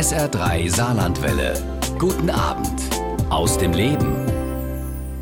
[0.00, 1.52] SR3 Saarlandwelle.
[1.98, 2.80] Guten Abend
[3.28, 4.16] aus dem Leben.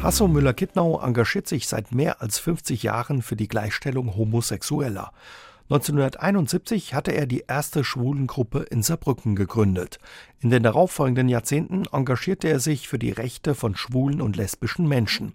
[0.00, 5.10] Hasso Müller-Kittnau engagiert sich seit mehr als 50 Jahren für die Gleichstellung Homosexueller.
[5.70, 9.98] 1971 hatte er die erste Schwulengruppe in Saarbrücken gegründet.
[10.40, 15.34] In den darauffolgenden Jahrzehnten engagierte er sich für die Rechte von schwulen und lesbischen Menschen.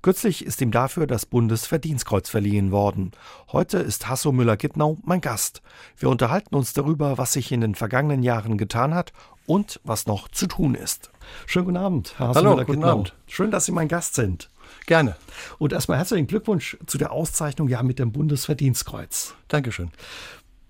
[0.00, 3.12] Kürzlich ist ihm dafür das Bundesverdienstkreuz verliehen worden.
[3.52, 5.60] Heute ist Hasso Müller-Gittnau mein Gast.
[5.98, 9.12] Wir unterhalten uns darüber, was sich in den vergangenen Jahren getan hat
[9.44, 11.10] und was noch zu tun ist.
[11.44, 12.40] Schönen guten Abend, Herr Hasso
[12.84, 13.14] Abend.
[13.26, 14.48] Schön, dass Sie mein Gast sind.
[14.86, 15.16] Gerne.
[15.58, 19.34] Und erstmal herzlichen Glückwunsch zu der Auszeichnung ja mit dem Bundesverdienstkreuz.
[19.48, 19.90] Dankeschön.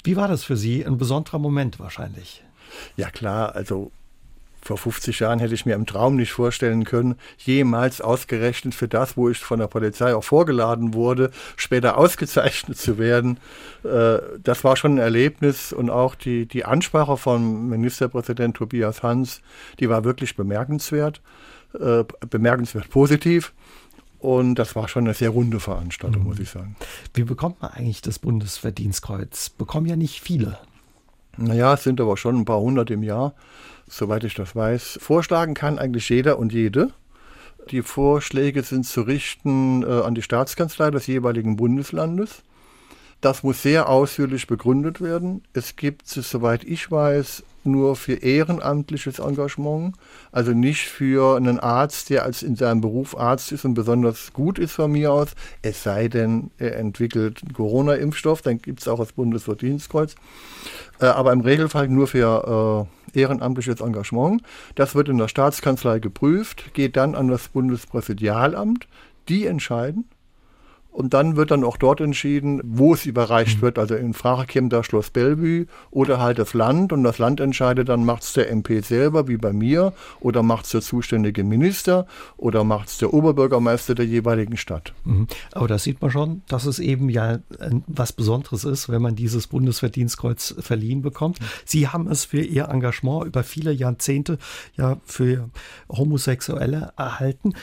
[0.05, 0.85] Wie war das für Sie?
[0.85, 2.45] Ein besonderer Moment wahrscheinlich.
[2.97, 3.91] Ja klar, also
[4.65, 9.17] vor 50 Jahren hätte ich mir im Traum nicht vorstellen können, jemals ausgerechnet für das,
[9.17, 13.39] wo ich von der Polizei auch vorgeladen wurde, später ausgezeichnet zu werden.
[13.85, 19.43] Äh, das war schon ein Erlebnis und auch die, die Ansprache von Ministerpräsident Tobias Hans,
[19.81, 21.21] die war wirklich bemerkenswert,
[21.79, 23.53] äh, bemerkenswert positiv.
[24.25, 26.29] Und das war schon eine sehr runde Veranstaltung, mhm.
[26.29, 26.77] muss ich sagen.
[27.13, 29.51] Wie bekommt man eigentlich das Bundesverdienstkreuz?
[29.51, 30.59] Bekommen ja nicht viele.
[31.37, 33.35] Naja, es sind aber schon ein paar hundert im Jahr,
[33.87, 34.99] soweit ich das weiß.
[35.03, 36.89] Vorschlagen kann eigentlich jeder und jede.
[37.71, 42.45] Die Vorschläge sind zu richten äh, an die Staatskanzlei des jeweiligen Bundeslandes.
[43.21, 45.43] Das muss sehr ausführlich begründet werden.
[45.53, 49.97] Es gibt, soweit ich weiß, nur für ehrenamtliches Engagement,
[50.33, 54.59] also nicht für einen Arzt, der als in seinem Beruf Arzt ist und besonders gut
[54.59, 55.29] ist von mir aus,
[55.63, 60.15] es sei denn, er entwickelt Corona-Impfstoff, dann gibt es auch das Bundesverdienstkreuz,
[61.01, 64.43] äh, aber im Regelfall nur für äh, ehrenamtliches Engagement.
[64.75, 68.87] Das wird in der Staatskanzlei geprüft, geht dann an das Bundespräsidialamt,
[69.29, 70.05] die entscheiden
[70.95, 73.63] und dann wird dann auch dort entschieden, wo es überreicht mhm.
[73.63, 73.79] wird.
[73.81, 76.93] Also in Frage käme da Schloss Bellevue oder halt das Land.
[76.93, 80.67] Und das Land entscheidet dann, macht es der MP selber, wie bei mir, oder macht
[80.67, 84.95] es der zuständige Minister oder macht es der Oberbürgermeister der jeweiligen Stadt.
[85.03, 85.27] Mhm.
[85.51, 87.41] Aber da sieht man schon, dass es eben ja
[87.89, 91.41] was Besonderes ist, wenn man dieses Bundesverdienstkreuz verliehen bekommt.
[91.41, 91.45] Mhm.
[91.65, 94.39] Sie haben es für Ihr Engagement über viele Jahrzehnte
[94.77, 95.51] ja für
[95.89, 97.55] Homosexuelle erhalten.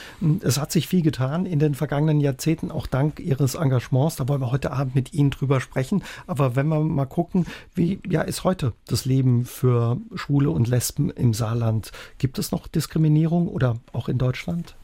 [0.42, 4.18] Es hat sich viel getan in den vergangenen Jahrzehnten, auch dank Ihres Engagements.
[4.18, 6.04] Da wollen wir heute Abend mit Ihnen drüber sprechen.
[6.28, 11.10] Aber wenn wir mal gucken, wie ja, ist heute das Leben für Schwule und Lesben
[11.10, 11.92] im Saarland?
[12.18, 14.76] Gibt es noch Diskriminierung oder auch in Deutschland?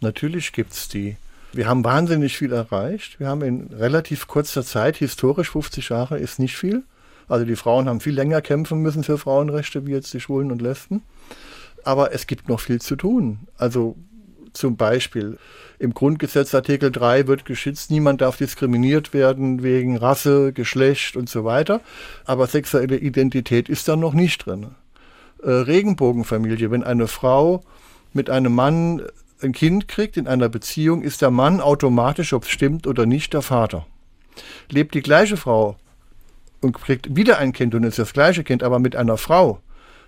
[0.00, 1.16] Natürlich gibt es die.
[1.52, 3.20] Wir haben wahnsinnig viel erreicht.
[3.20, 6.82] Wir haben in relativ kurzer Zeit, historisch 50 Jahre ist nicht viel.
[7.28, 10.60] Also die Frauen haben viel länger kämpfen müssen für Frauenrechte wie jetzt die Schwulen und
[10.60, 11.02] Lesben.
[11.84, 13.40] Aber es gibt noch viel zu tun.
[13.56, 13.96] Also
[14.54, 15.38] zum Beispiel
[15.78, 21.44] im Grundgesetz Artikel 3 wird geschützt, niemand darf diskriminiert werden wegen Rasse, Geschlecht und so
[21.44, 21.80] weiter.
[22.24, 24.68] Aber sexuelle Identität ist da noch nicht drin.
[25.42, 27.62] Äh, Regenbogenfamilie, wenn eine Frau
[28.12, 29.02] mit einem Mann
[29.42, 33.34] ein Kind kriegt in einer Beziehung, ist der Mann automatisch, ob es stimmt oder nicht,
[33.34, 33.86] der Vater.
[34.70, 35.76] Lebt die gleiche Frau
[36.60, 39.60] und kriegt wieder ein Kind und ist das gleiche Kind, aber mit einer Frau,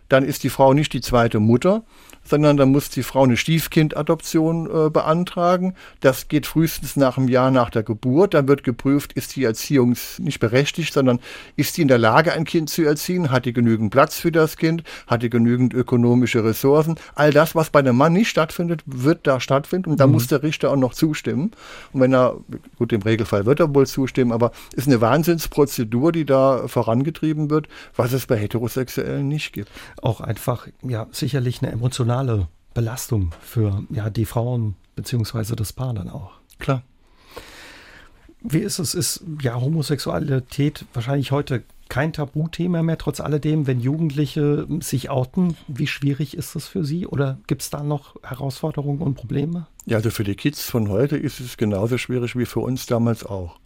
[0.09, 1.83] dann ist die Frau nicht die zweite Mutter,
[2.29, 5.75] sondern da muss die Frau eine Stiefkindadoption äh, beantragen.
[6.01, 8.35] Das geht frühestens nach einem Jahr nach der Geburt.
[8.35, 11.21] Dann wird geprüft, ist die Erziehung nicht berechtigt, sondern
[11.57, 13.31] ist die in der Lage, ein Kind zu erziehen?
[13.31, 14.83] Hat die genügend Platz für das Kind?
[15.07, 16.97] Hat die genügend ökonomische Ressourcen?
[17.15, 19.91] All das, was bei einem Mann nicht stattfindet, wird da stattfinden.
[19.91, 20.15] Und da mhm.
[20.15, 21.53] muss der Richter auch noch zustimmen.
[21.93, 22.37] Und wenn er,
[22.77, 27.69] gut, im Regelfall wird er wohl zustimmen, aber ist eine Wahnsinnsprozedur, die da vorangetrieben wird,
[27.95, 29.71] was es bei Heterosexuellen nicht gibt.
[30.03, 35.55] Auch einfach, ja, sicherlich eine emotionale emotionale Belastung für ja, die Frauen bzw.
[35.57, 36.33] das Paar dann auch.
[36.59, 36.83] Klar.
[38.43, 38.95] Wie ist es?
[38.95, 45.57] Ist ja Homosexualität wahrscheinlich heute kein Tabuthema mehr, trotz alledem, wenn Jugendliche sich outen?
[45.69, 47.07] Wie schwierig ist das für Sie?
[47.07, 49.67] Oder gibt es da noch Herausforderungen und Probleme?
[49.87, 53.25] Ja, also für die Kids von heute ist es genauso schwierig wie für uns damals
[53.25, 53.59] auch.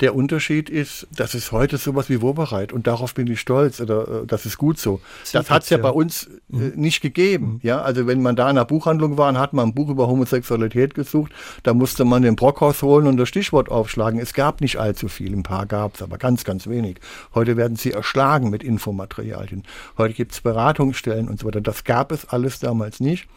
[0.00, 4.22] Der Unterschied ist, das ist heute sowas wie Wobereit und darauf bin ich stolz oder
[4.22, 5.00] äh, das ist gut so.
[5.32, 6.72] Das hat es ja, ja, bei uns äh, mhm.
[6.74, 7.46] nicht gegeben.
[7.46, 7.60] Mhm.
[7.62, 10.06] Ja, also wenn man da in der Buchhandlung war und hat man ein Buch über
[10.06, 11.32] Homosexualität gesucht,
[11.62, 14.20] da musste man den Brockhaus holen und das Stichwort aufschlagen.
[14.20, 16.98] Es gab nicht allzu viel, ein paar gab es, aber ganz, ganz wenig.
[17.34, 19.62] Heute werden sie erschlagen mit Infomaterialien.
[19.96, 21.62] Heute gibt es Beratungsstellen und so weiter.
[21.62, 23.28] Das gab es alles damals nicht.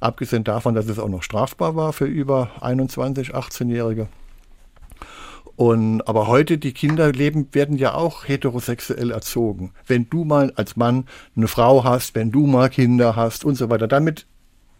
[0.00, 4.08] Abgesehen davon, dass es auch noch strafbar war für über 21, 18-Jährige.
[5.56, 9.72] Und, aber heute, die Kinder leben, werden ja auch heterosexuell erzogen.
[9.86, 13.70] Wenn du mal als Mann eine Frau hast, wenn du mal Kinder hast und so
[13.70, 13.88] weiter.
[13.88, 14.26] Damit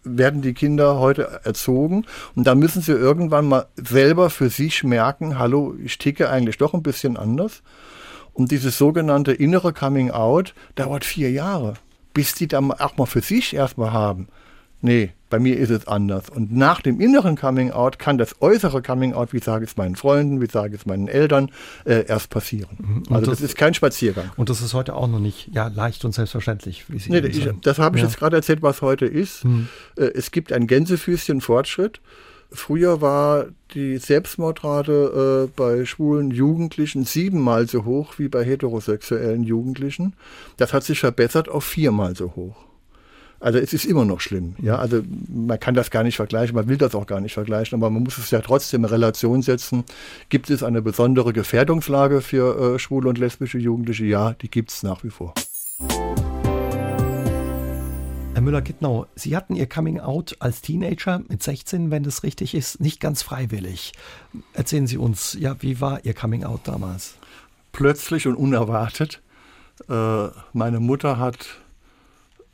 [0.03, 5.37] werden die Kinder heute erzogen und da müssen sie irgendwann mal selber für sich merken,
[5.37, 7.61] hallo, ich ticke eigentlich doch ein bisschen anders.
[8.31, 11.73] Und dieses sogenannte innere Coming Out dauert vier Jahre
[12.17, 14.27] bis die dann auch mal für sich erstmal haben.
[14.81, 16.29] Nee, bei mir ist es anders.
[16.29, 19.77] Und nach dem inneren Coming Out kann das äußere Coming Out, wie sage ich es
[19.77, 21.51] meinen Freunden, wie sage ich es meinen Eltern,
[21.85, 22.77] äh, erst passieren.
[22.77, 22.97] Mhm.
[23.09, 24.31] Und also das, das, ist kein Spaziergang.
[24.37, 26.85] Und das ist heute auch noch nicht ja, leicht und selbstverständlich.
[26.89, 28.07] Wie Sie nee, ich, das habe ich ja.
[28.07, 29.45] jetzt gerade erzählt, was heute ist.
[29.45, 29.67] Mhm.
[29.97, 31.99] Äh, es gibt ein Gänsefüßchen Fortschritt.
[32.49, 40.13] Früher war die Selbstmordrate äh, bei schwulen Jugendlichen siebenmal so hoch wie bei heterosexuellen Jugendlichen.
[40.55, 42.66] Das hat sich verbessert auf viermal so hoch.
[43.39, 44.55] Also es ist immer noch schlimm.
[44.59, 47.77] Ja, also man kann das gar nicht vergleichen, man will das auch gar nicht vergleichen,
[47.77, 49.83] aber man muss es ja trotzdem in Relation setzen.
[50.29, 54.05] Gibt es eine besondere Gefährdungslage für äh, schwule und lesbische Jugendliche?
[54.05, 55.33] Ja, die gibt es nach wie vor.
[58.33, 62.79] Herr Müller-Gittnau, Sie hatten Ihr Coming Out als Teenager mit 16, wenn das richtig ist,
[62.79, 63.93] nicht ganz freiwillig.
[64.53, 67.15] Erzählen Sie uns, ja, wie war Ihr Coming Out damals?
[67.71, 69.21] Plötzlich und unerwartet.
[69.89, 71.47] Äh, meine Mutter hat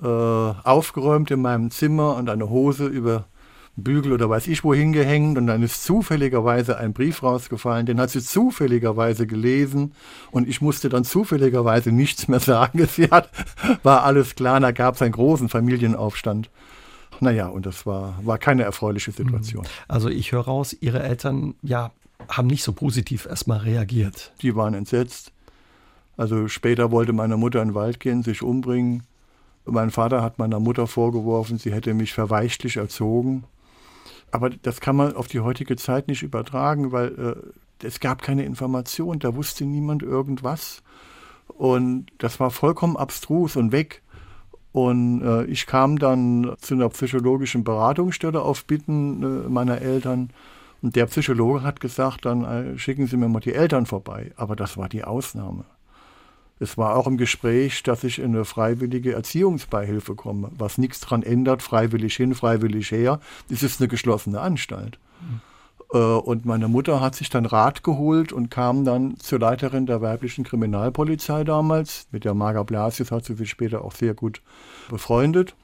[0.03, 3.25] äh, aufgeräumt in meinem Zimmer und eine Hose über
[3.75, 8.11] Bügel oder weiß ich wohin gehängt und dann ist zufälligerweise ein Brief rausgefallen, den hat
[8.11, 9.93] sie zufälligerweise gelesen
[10.29, 12.85] und ich musste dann zufälligerweise nichts mehr sagen.
[12.87, 13.29] Sie hat,
[13.81, 16.49] war alles klar, da gab es einen großen Familienaufstand.
[17.19, 19.65] Naja, und das war, war keine erfreuliche Situation.
[19.87, 21.91] Also ich höre raus, Ihre Eltern, ja,
[22.27, 24.33] haben nicht so positiv erstmal reagiert.
[24.41, 25.31] Die waren entsetzt.
[26.17, 29.03] Also später wollte meine Mutter in den Wald gehen, sich umbringen.
[29.65, 33.45] Mein Vater hat meiner Mutter vorgeworfen, sie hätte mich verweichtlich erzogen.
[34.31, 37.43] Aber das kann man auf die heutige Zeit nicht übertragen, weil
[37.81, 40.81] äh, es gab keine Information, da wusste niemand irgendwas.
[41.47, 44.01] Und das war vollkommen abstrus und weg.
[44.71, 50.31] Und äh, ich kam dann zu einer psychologischen Beratungsstelle auf Bitten äh, meiner Eltern.
[50.81, 54.31] Und der Psychologe hat gesagt, dann äh, schicken Sie mir mal die Eltern vorbei.
[54.35, 55.65] Aber das war die Ausnahme.
[56.59, 61.23] Es war auch im Gespräch, dass ich in eine freiwillige Erziehungsbeihilfe komme, was nichts daran
[61.23, 63.19] ändert, freiwillig hin, freiwillig her.
[63.49, 64.99] Es ist eine geschlossene Anstalt.
[65.21, 65.41] Mhm.
[65.99, 70.43] Und meine Mutter hat sich dann Rat geholt und kam dann zur Leiterin der weiblichen
[70.43, 72.07] Kriminalpolizei damals.
[72.11, 74.41] Mit der Marga Blasius hat sie sich später auch sehr gut
[74.89, 75.55] befreundet.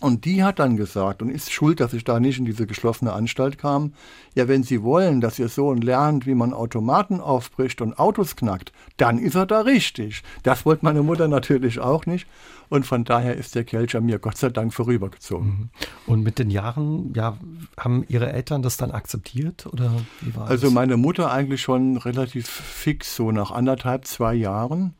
[0.00, 3.12] Und die hat dann gesagt und ist schuld, dass ich da nicht in diese geschlossene
[3.12, 3.94] Anstalt kam.
[4.36, 8.72] Ja, wenn Sie wollen, dass Ihr Sohn lernt, wie man Automaten aufbricht und Autos knackt,
[8.96, 10.22] dann ist er da richtig.
[10.44, 12.28] Das wollte meine Mutter natürlich auch nicht.
[12.68, 15.48] Und von daher ist der Kelch an mir Gott sei Dank vorübergezogen.
[15.48, 15.68] Mhm.
[16.06, 17.36] Und mit den Jahren, ja,
[17.78, 19.90] haben Ihre Eltern das dann akzeptiert oder
[20.20, 20.74] wie war Also das?
[20.74, 24.94] meine Mutter eigentlich schon relativ fix, so nach anderthalb, zwei Jahren.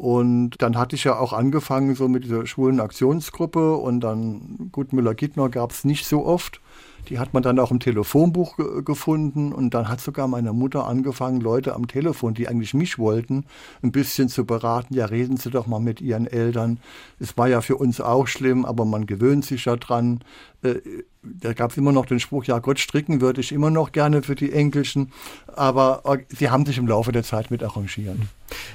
[0.00, 4.94] Und dann hatte ich ja auch angefangen so mit dieser schwulen Aktionsgruppe und dann, gut,
[4.94, 6.62] Müller-Gittner gab es nicht so oft.
[7.10, 10.86] Die hat man dann auch im Telefonbuch ge gefunden und dann hat sogar meine Mutter
[10.86, 13.44] angefangen, Leute am Telefon, die eigentlich mich wollten,
[13.82, 14.94] ein bisschen zu beraten.
[14.94, 16.78] Ja, reden Sie doch mal mit Ihren Eltern.
[17.18, 20.20] Es war ja für uns auch schlimm, aber man gewöhnt sich ja dran.
[20.62, 20.80] Äh,
[21.22, 24.22] da gab es immer noch den Spruch, ja Gott, stricken würde ich immer noch gerne
[24.22, 25.12] für die Enkelchen,
[25.46, 28.16] aber äh, sie haben sich im Laufe der Zeit mit arrangiert.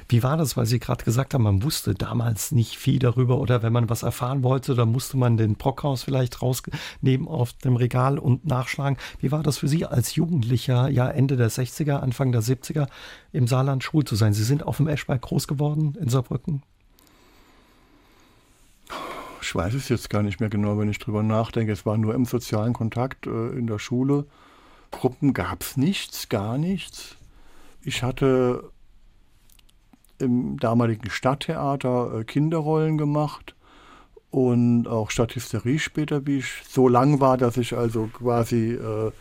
[0.08, 3.64] Wie war das, weil Sie gerade gesagt haben, man wusste damals nicht viel darüber oder
[3.64, 8.20] wenn man was erfahren wollte, dann musste man den Brockhaus vielleicht rausnehmen auf dem Regal
[8.20, 8.98] und nachschlagen.
[9.20, 12.88] Wie war das für Sie als Jugendlicher, ja Ende der 60er, Anfang der 70er
[13.32, 14.34] im Saarland schwul zu sein?
[14.34, 16.62] Sie sind auf dem Eschberg groß geworden in Saarbrücken?
[19.46, 21.72] Ich weiß es jetzt gar nicht mehr genau, wenn ich drüber nachdenke.
[21.72, 24.26] Es war nur im sozialen Kontakt äh, in der Schule.
[24.90, 27.16] Gruppen gab es nichts, gar nichts.
[27.84, 28.72] Ich hatte
[30.18, 33.54] im damaligen Stadttheater äh, Kinderrollen gemacht
[34.32, 39.12] und auch Stadthysterie später, wie ich so lang war, dass ich also quasi äh,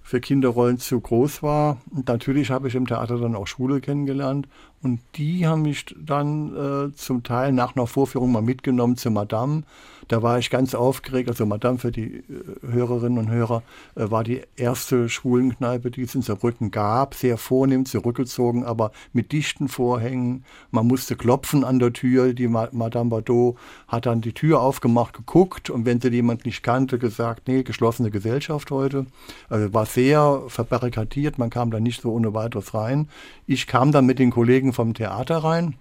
[0.00, 1.78] für Kinderrollen zu groß war.
[1.90, 4.46] Und natürlich habe ich im Theater dann auch Schule kennengelernt
[4.86, 6.54] und die haben mich dann
[6.92, 9.64] äh, zum Teil nach einer Vorführung mal mitgenommen zu Madame.
[10.08, 11.28] Da war ich ganz aufgeregt.
[11.28, 12.22] Also Madame für die äh,
[12.62, 13.62] Hörerinnen und Hörer
[13.96, 17.14] äh, war die erste Schwulenkneipe, die es in Saarbrücken gab.
[17.14, 20.44] Sehr vornehm, zurückgezogen, aber mit dichten Vorhängen.
[20.70, 22.32] Man musste klopfen an der Tür.
[22.34, 23.56] Die Ma Madame Bardot
[23.88, 28.10] hat dann die Tür aufgemacht, geguckt und wenn sie jemand nicht kannte, gesagt, nee, geschlossene
[28.10, 29.06] Gesellschaft heute.
[29.48, 31.38] Also war sehr verbarrikadiert.
[31.38, 33.08] Man kam da nicht so ohne weiteres rein.
[33.46, 35.74] Ich kam dann mit den Kollegen vom Theater rein,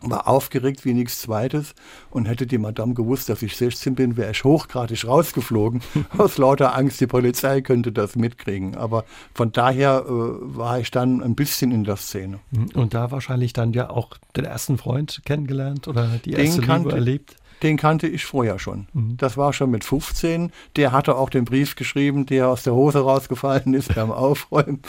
[0.00, 1.74] war aufgeregt wie nichts Zweites
[2.10, 5.80] und hätte die Madame gewusst, dass ich 16 bin, wäre ich hochgradig rausgeflogen.
[6.18, 8.76] Aus lauter Angst, die Polizei könnte das mitkriegen.
[8.76, 12.40] Aber von daher äh, war ich dann ein bisschen in der Szene.
[12.50, 12.68] Mhm.
[12.74, 16.88] Und da wahrscheinlich dann ja auch den ersten Freund kennengelernt oder die erste den kannte,
[16.88, 17.36] Liebe erlebt?
[17.62, 18.86] Den kannte ich vorher schon.
[18.92, 19.16] Mhm.
[19.16, 20.52] Das war schon mit 15.
[20.76, 24.82] Der hatte auch den Brief geschrieben, der aus der Hose rausgefallen ist beim Aufräumen.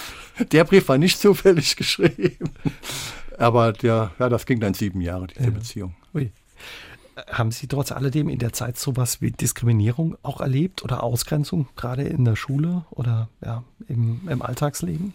[0.52, 2.50] Der Brief war nicht zufällig geschrieben.
[3.38, 5.50] Aber der, ja, das ging dann sieben Jahre, diese ja.
[5.52, 5.96] Beziehung.
[6.14, 6.32] Ui.
[7.32, 12.04] Haben Sie trotz alledem in der Zeit sowas wie Diskriminierung auch erlebt oder Ausgrenzung, gerade
[12.04, 15.14] in der Schule oder ja, im, im Alltagsleben?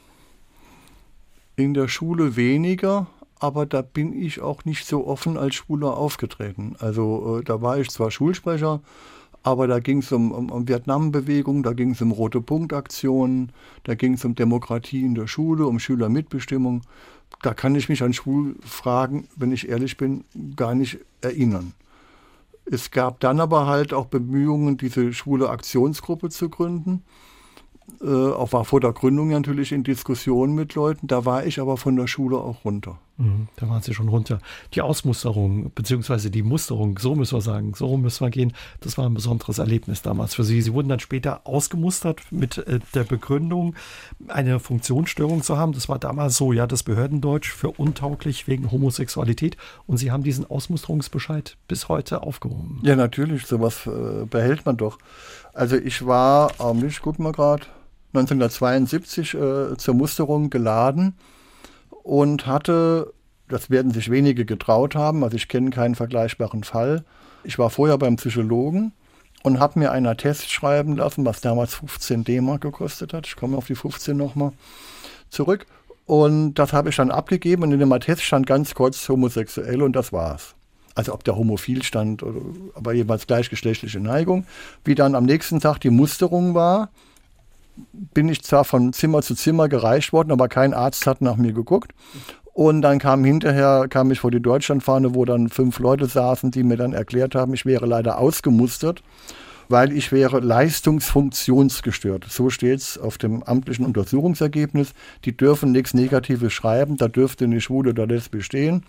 [1.55, 3.07] In der Schule weniger,
[3.39, 6.75] aber da bin ich auch nicht so offen als Schwuler aufgetreten.
[6.81, 8.81] Also äh, da war ich zwar Schulsprecher,
[9.43, 13.53] aber da ging es um, um, um Vietnam-Bewegung, da ging es um rote Punktaktionen,
[13.85, 16.83] da ging es um Demokratie in der Schule, um Schülermitbestimmung.
[17.43, 21.73] Da kann ich mich an Schulfragen, wenn ich ehrlich bin, gar nicht erinnern.
[22.65, 27.03] Es gab dann aber halt auch Bemühungen, diese schwule Aktionsgruppe zu gründen
[28.03, 31.07] äh, auch war vor der Gründung natürlich in Diskussionen mit Leuten.
[31.07, 32.99] Da war ich aber von der Schule auch runter.
[33.19, 34.41] Mhm, da waren Sie schon runter.
[34.75, 39.07] Die Ausmusterung, beziehungsweise die Musterung, so müssen wir sagen, so müssen wir gehen, das war
[39.07, 40.63] ein besonderes Erlebnis damals für Sie.
[40.63, 43.75] Sie wurden dann später ausgemustert mit äh, der Begründung,
[44.29, 45.73] eine Funktionsstörung zu haben.
[45.73, 49.57] Das war damals so, ja, das Behördendeutsch für untauglich wegen Homosexualität.
[49.87, 52.81] Und Sie haben diesen Ausmusterungsbescheid bis heute aufgehoben.
[52.83, 54.99] Ja, natürlich, sowas äh, behält man doch.
[55.53, 57.65] Also ich war, ähm, ich guck mal gerade,
[58.15, 61.15] 1972 äh, zur Musterung geladen
[62.03, 63.13] und hatte,
[63.49, 67.05] das werden sich wenige getraut haben, also ich kenne keinen vergleichbaren Fall.
[67.45, 68.93] Ich war vorher beim Psychologen
[69.43, 73.27] und habe mir einen Attest schreiben lassen, was damals 15 D-Mark gekostet hat.
[73.27, 74.53] Ich komme auf die 15 nochmal
[75.31, 75.67] zurück.
[76.05, 79.95] Und das habe ich dann abgegeben und in dem Attest stand ganz kurz homosexuell und
[79.95, 80.55] das war's
[80.95, 82.41] also ob der homophil stand, oder,
[82.75, 84.47] aber jeweils gleichgeschlechtliche Neigung.
[84.85, 86.91] Wie dann am nächsten Tag die Musterung war,
[88.15, 91.53] bin ich zwar von Zimmer zu Zimmer gereicht worden, aber kein Arzt hat nach mir
[91.53, 91.93] geguckt.
[92.55, 96.63] Und dann kam hinterher, kam ich vor die Deutschlandfahne, wo dann fünf Leute saßen, die
[96.63, 99.03] mir dann erklärt haben, ich wäre leider ausgemustert
[99.73, 102.27] weil ich wäre leistungsfunktionsgestört.
[102.29, 104.93] So steht es auf dem amtlichen Untersuchungsergebnis.
[105.25, 108.85] Die dürfen nichts Negatives schreiben, da dürfte eine Schwule oder Lesbe stehen.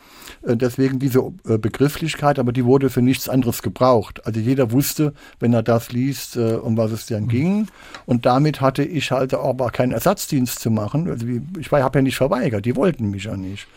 [0.46, 4.26] Äh, deswegen diese äh, Begrifflichkeit, aber die wurde für nichts anderes gebraucht.
[4.28, 7.30] Also jeder wusste, wenn er das liest, äh, um was es dann mhm.
[7.30, 7.68] ging.
[8.06, 11.10] Und damit hatte ich halt aber keinen Ersatzdienst zu machen.
[11.10, 11.26] Also
[11.58, 13.68] ich habe ja nicht verweigert, die wollten mich ja nicht.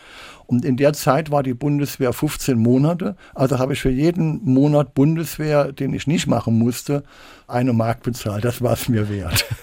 [0.47, 3.15] Und in der Zeit war die Bundeswehr 15 Monate.
[3.35, 7.03] Also habe ich für jeden Monat Bundeswehr, den ich nicht machen musste,
[7.47, 8.45] eine Mark bezahlt.
[8.45, 9.45] Das war es mir wert.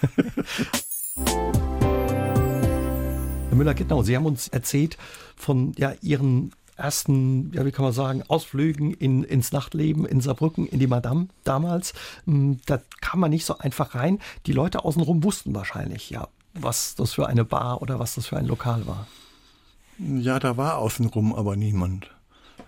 [3.54, 4.98] Herr Müller-Gittnau, Sie haben uns erzählt
[5.36, 10.66] von ja, Ihren ersten, ja, wie kann man sagen, Ausflügen in, ins Nachtleben in Saarbrücken,
[10.66, 11.94] in die Madame damals.
[12.26, 14.18] Hm, da kam man nicht so einfach rein.
[14.46, 18.36] Die Leute außenrum wussten wahrscheinlich, ja, was das für eine Bar oder was das für
[18.36, 19.06] ein Lokal war.
[19.98, 22.10] Ja, da war außenrum aber niemand.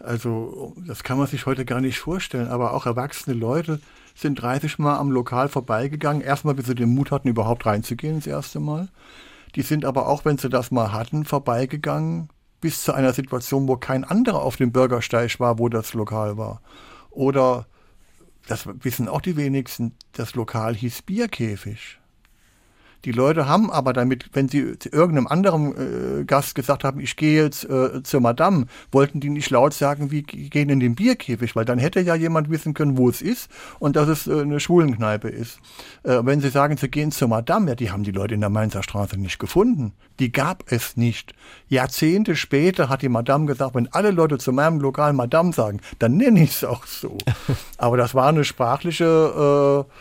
[0.00, 3.80] Also das kann man sich heute gar nicht vorstellen, aber auch erwachsene Leute
[4.14, 6.22] sind 30 Mal am Lokal vorbeigegangen.
[6.22, 8.88] Erstmal, bis sie den Mut hatten, überhaupt reinzugehen, das erste Mal.
[9.54, 12.28] Die sind aber auch, wenn sie das mal hatten, vorbeigegangen
[12.60, 16.60] bis zu einer Situation, wo kein anderer auf dem Bürgersteig war, wo das Lokal war.
[17.10, 17.66] Oder,
[18.48, 21.98] das wissen auch die wenigsten, das Lokal hieß Bierkäfig.
[23.06, 27.14] Die Leute haben aber damit, wenn sie zu irgendeinem anderen äh, Gast gesagt haben, ich
[27.14, 31.54] gehe jetzt äh, zur Madame, wollten die nicht laut sagen, wie gehen in den Bierkäfig,
[31.54, 33.48] weil dann hätte ja jemand wissen können, wo es ist
[33.78, 35.60] und dass es äh, eine Schwulenkneipe ist.
[36.02, 38.50] Äh, wenn sie sagen, sie gehen zur Madame, ja, die haben die Leute in der
[38.50, 39.92] Mainzer Straße nicht gefunden.
[40.18, 41.32] Die gab es nicht.
[41.68, 46.16] Jahrzehnte später hat die Madame gesagt, wenn alle Leute zu meinem Lokal Madame sagen, dann
[46.16, 47.16] nenne ich es auch so.
[47.78, 49.92] aber das war eine sprachliche äh,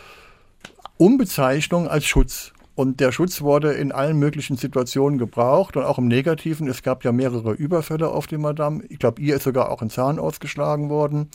[0.98, 2.52] Umbezeichnung als Schutz.
[2.76, 6.68] Und der Schutz wurde in allen möglichen Situationen gebraucht und auch im Negativen.
[6.68, 8.84] Es gab ja mehrere Überfälle auf die Madame.
[8.90, 11.30] Ich glaube, ihr ist sogar auch ein Zahn ausgeschlagen worden.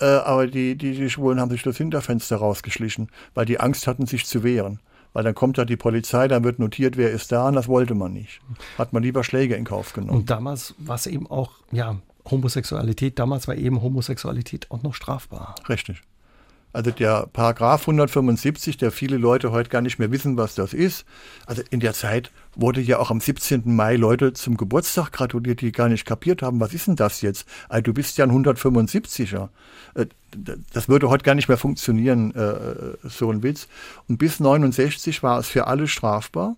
[0.00, 4.06] Äh, aber die, die, die Schwulen haben sich das Hinterfenster rausgeschlichen, weil die Angst hatten,
[4.06, 4.80] sich zu wehren.
[5.12, 7.94] Weil dann kommt ja die Polizei, dann wird notiert, wer ist da, und das wollte
[7.94, 8.40] man nicht.
[8.78, 10.20] Hat man lieber Schläge in Kauf genommen.
[10.20, 11.96] Und damals war es eben auch, ja,
[12.30, 15.54] Homosexualität, damals war eben Homosexualität auch noch strafbar.
[15.68, 16.02] Richtig.
[16.72, 21.04] Also der Paragraph 175, der viele Leute heute gar nicht mehr wissen, was das ist.
[21.46, 23.62] Also in der Zeit wurde ja auch am 17.
[23.74, 27.46] Mai Leute zum Geburtstag gratuliert, die gar nicht kapiert haben, was ist denn das jetzt?
[27.68, 29.48] Also du bist ja ein 175er.
[29.94, 30.06] Äh,
[30.72, 33.66] das würde heute gar nicht mehr funktionieren, äh, so ein Witz.
[34.08, 36.56] Und bis 69 war es für alle strafbar.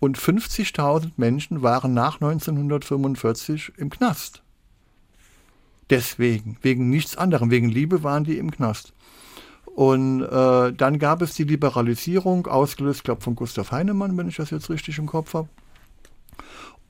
[0.00, 4.42] Und 50.000 Menschen waren nach 1945 im Knast.
[5.90, 8.94] Deswegen, wegen nichts anderem, wegen Liebe waren die im Knast.
[9.74, 14.50] Und äh, dann gab es die Liberalisierung, ausgelöst, glaube von Gustav Heinemann, wenn ich das
[14.50, 15.48] jetzt richtig im Kopf habe.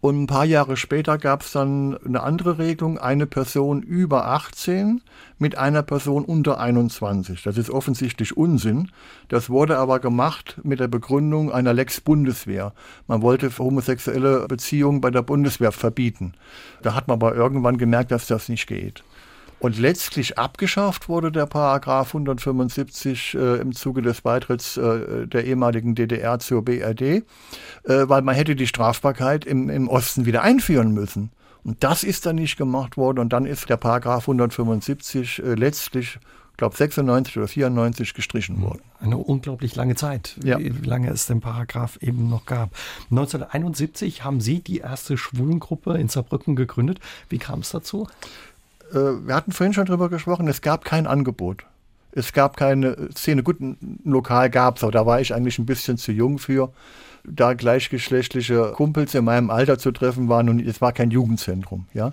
[0.04, 5.00] Und ein paar Jahre später gab es dann eine andere Regelung, eine Person über 18
[5.38, 7.42] mit einer Person unter 21.
[7.42, 8.90] Das ist offensichtlich Unsinn.
[9.28, 12.74] Das wurde aber gemacht mit der Begründung einer Lex Bundeswehr.
[13.06, 16.34] Man wollte homosexuelle Beziehungen bei der Bundeswehr verbieten.
[16.82, 19.02] Da hat man aber irgendwann gemerkt, dass das nicht geht.
[19.64, 25.94] Und letztlich abgeschafft wurde der Paragraph 175 äh, im Zuge des Beitritts äh, der ehemaligen
[25.94, 27.22] DDR zur BRD, äh,
[27.84, 31.30] weil man hätte die Strafbarkeit im, im Osten wieder einführen müssen.
[31.62, 36.18] Und das ist dann nicht gemacht worden und dann ist der Paragraph 175 äh, letztlich
[36.50, 38.82] ich glaube 96 oder 94 gestrichen worden.
[39.00, 40.56] Eine unglaublich lange Zeit, ja.
[40.60, 42.70] wie lange es den Paragraph eben noch gab.
[43.10, 47.00] 1971 haben Sie die erste Schwulengruppe in Saarbrücken gegründet.
[47.28, 48.06] Wie kam es dazu?
[48.92, 51.66] Äh, wir hatten vorhin schon darüber gesprochen, es gab kein Angebot.
[52.12, 53.42] Es gab keine Szene.
[53.42, 56.72] Gut, ein Lokal gab es, aber da war ich eigentlich ein bisschen zu jung für.
[57.24, 62.12] Da gleichgeschlechtliche Kumpels in meinem Alter zu treffen waren und es war kein Jugendzentrum, ja.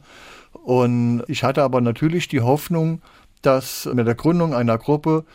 [0.64, 3.02] Und ich hatte aber natürlich die Hoffnung,
[3.42, 5.26] dass mit der Gründung einer Gruppe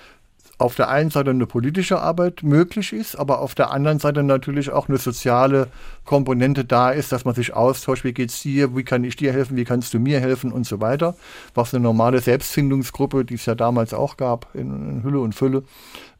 [0.58, 4.70] auf der einen Seite eine politische Arbeit möglich ist, aber auf der anderen Seite natürlich
[4.70, 5.68] auch eine soziale
[6.06, 9.56] Komponente da ist, dass man sich austauscht, wie geht's dir, wie kann ich dir helfen,
[9.56, 11.14] wie kannst du mir helfen und so weiter.
[11.54, 15.62] Was eine normale Selbstfindungsgruppe, die es ja damals auch gab, in, in Hülle und Fülle,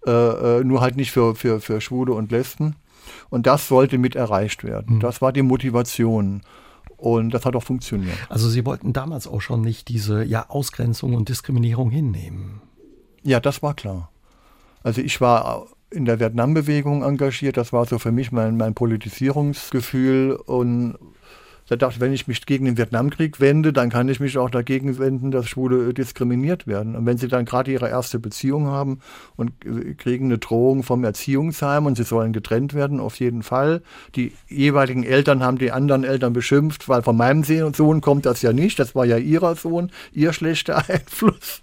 [0.06, 2.76] äh, äh, nur halt nicht für, für, für Schwule und Lesben.
[3.30, 4.96] Und das sollte mit erreicht werden.
[4.96, 5.00] Mhm.
[5.00, 6.42] Das war die Motivation.
[6.98, 8.16] Und das hat auch funktioniert.
[8.28, 12.62] Also Sie wollten damals auch schon nicht diese ja, Ausgrenzung und Diskriminierung hinnehmen.
[13.22, 14.10] Ja, das war klar.
[14.86, 20.38] Also ich war in der Vietnam-Bewegung engagiert, das war so für mich mein, mein Politisierungsgefühl
[20.46, 20.94] und
[21.68, 24.48] da dachte ich, wenn ich mich gegen den Vietnamkrieg wende, dann kann ich mich auch
[24.48, 26.94] dagegen wenden, dass Schwule diskriminiert werden.
[26.94, 29.00] Und wenn sie dann gerade ihre erste Beziehung haben
[29.34, 29.54] und
[29.98, 33.82] kriegen eine Drohung vom Erziehungsheim und sie sollen getrennt werden, auf jeden Fall.
[34.14, 38.52] Die jeweiligen Eltern haben die anderen Eltern beschimpft, weil von meinem Sohn kommt das ja
[38.52, 41.60] nicht, das war ja ihrer Sohn, ihr schlechter Einfluss.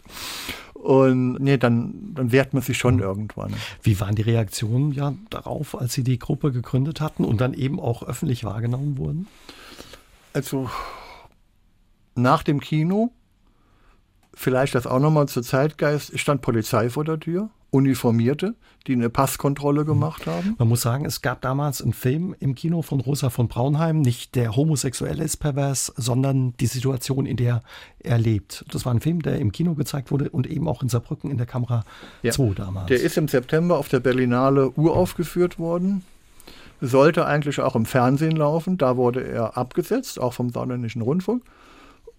[0.83, 3.53] Und nee, dann, dann wehrt man sich schon irgendwann.
[3.83, 7.79] Wie waren die Reaktionen ja darauf, als Sie die Gruppe gegründet hatten und dann eben
[7.79, 9.27] auch öffentlich wahrgenommen wurden?
[10.33, 10.69] Also
[12.15, 13.11] nach dem Kino,
[14.33, 18.53] vielleicht das auch nochmal zur Zeitgeist, stand Polizei vor der Tür Uniformierte,
[18.85, 20.55] die eine Passkontrolle gemacht haben.
[20.59, 24.35] Man muss sagen, es gab damals einen Film im Kino von Rosa von Braunheim, nicht
[24.35, 27.63] der Homosexuelle ist pervers, sondern die Situation, in der
[27.99, 28.63] er lebt.
[28.71, 31.37] Das war ein Film, der im Kino gezeigt wurde und eben auch in Saarbrücken in
[31.37, 31.83] der Kamera
[32.21, 32.87] ja, 2 damals.
[32.87, 36.03] Der ist im September auf der Berlinale uraufgeführt worden.
[36.79, 38.77] Sollte eigentlich auch im Fernsehen laufen.
[38.77, 41.41] Da wurde er abgesetzt, auch vom Saarländischen Rundfunk.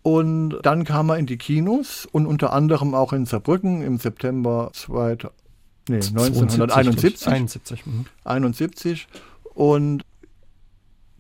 [0.03, 4.71] Und dann kam er in die Kinos und unter anderem auch in Saarbrücken im September
[4.73, 5.33] 2000
[5.89, 7.27] nee, 1971.
[7.29, 7.85] 71.
[8.25, 9.09] 71.
[9.55, 10.05] Und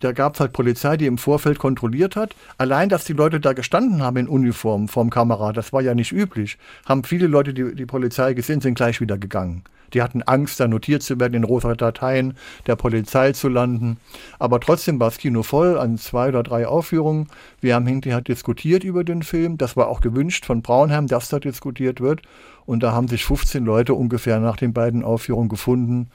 [0.01, 2.35] da gab es halt Polizei, die im Vorfeld kontrolliert hat.
[2.59, 6.13] Allein, dass die Leute da gestanden haben in Uniform vorm Kamera, das war ja nicht
[6.13, 6.59] üblich.
[6.85, 9.65] Haben viele Leute, die die Polizei gesehen, sind gleich wieder gegangen.
[9.95, 13.99] Die hatten Angst, da notiert zu werden, in rosa Dateien der Polizei zu landen.
[14.39, 17.29] Aber trotzdem war das Kino voll an zwei oder drei Aufführungen.
[17.61, 19.57] Wir haben hinterher diskutiert über den Film.
[19.57, 22.23] Das war auch gewünscht von Braunheim, dass da diskutiert wird.
[22.67, 26.09] Und da haben sich 15 Leute ungefähr nach den beiden Aufführungen gefunden,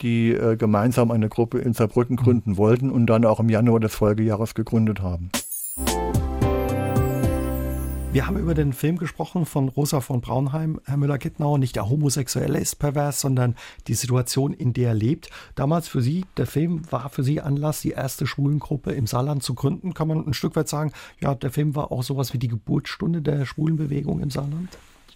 [0.00, 3.94] die äh, gemeinsam eine Gruppe in Saarbrücken gründen wollten und dann auch im Januar des
[3.94, 5.30] Folgejahres gegründet haben.
[8.12, 11.56] Wir haben über den Film gesprochen von Rosa von Braunheim, Herr Müller-Kittnau.
[11.56, 13.54] Nicht der Homosexuelle ist pervers, sondern
[13.88, 15.30] die Situation, in der er lebt.
[15.54, 19.54] Damals für Sie, der Film war für Sie Anlass, die erste Schwulengruppe im Saarland zu
[19.54, 19.94] gründen.
[19.94, 23.22] Kann man ein Stück weit sagen, ja, der Film war auch sowas wie die Geburtsstunde
[23.22, 24.68] der Schwulenbewegung im Saarland?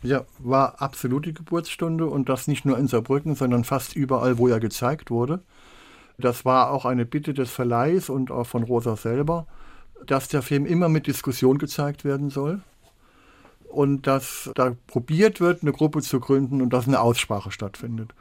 [0.02, 4.48] Ja, war absolut die Geburtsstunde und das nicht nur in Saarbrücken, sondern fast überall, wo
[4.48, 5.40] er gezeigt wurde.
[6.18, 9.46] Das war auch eine Bitte des Verleihs und auch von Rosa selber,
[10.06, 12.60] dass der Film immer mit Diskussion gezeigt werden soll
[13.68, 18.14] und dass da probiert wird, eine Gruppe zu gründen und dass eine Aussprache stattfindet.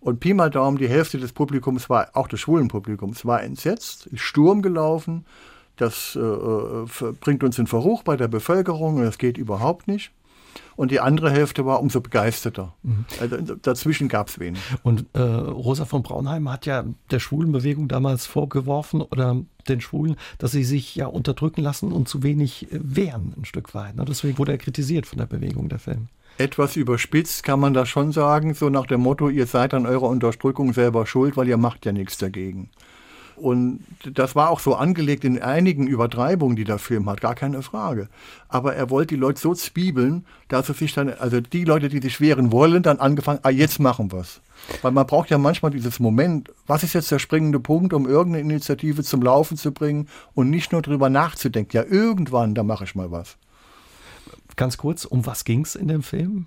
[0.00, 4.06] Und Pi mal Daumen, die Hälfte des Publikums war, auch des schwulen Publikums, war entsetzt,
[4.06, 5.26] ist Sturm gelaufen.
[5.76, 10.10] Das äh, äh bringt uns in Verruch bei der Bevölkerung und das geht überhaupt nicht
[10.76, 12.74] und die andere Hälfte war umso begeisterter.
[12.82, 13.04] Mhm.
[13.20, 14.60] Also dazwischen gab es wenig.
[14.82, 19.36] Und äh, Rosa von Braunheim hat ja der Schwulenbewegung damals vorgeworfen oder
[19.68, 23.74] den Schwulen, dass sie sich ja unterdrücken lassen und zu wenig äh, wehren, ein Stück
[23.74, 23.96] weit.
[23.96, 24.04] Ne?
[24.08, 26.08] Deswegen wurde er kritisiert von der Bewegung, der Film.
[26.38, 30.08] Etwas überspitzt kann man das schon sagen, so nach dem Motto, ihr seid an eurer
[30.08, 32.70] Unterdrückung selber schuld, weil ihr macht ja nichts dagegen.
[33.40, 37.62] Und das war auch so angelegt in einigen Übertreibungen, die der Film hat, gar keine
[37.62, 38.08] Frage.
[38.48, 42.00] Aber er wollte die Leute so zwiebeln, dass er sich dann, also die Leute, die
[42.00, 44.40] sich wehren wollen, dann angefangen, ah, jetzt machen wir's.
[44.82, 48.44] Weil man braucht ja manchmal dieses Moment, was ist jetzt der springende Punkt, um irgendeine
[48.44, 52.94] Initiative zum Laufen zu bringen und nicht nur drüber nachzudenken, ja, irgendwann, da mache ich
[52.94, 53.36] mal was.
[54.56, 56.46] Ganz kurz, um was ging es in dem Film?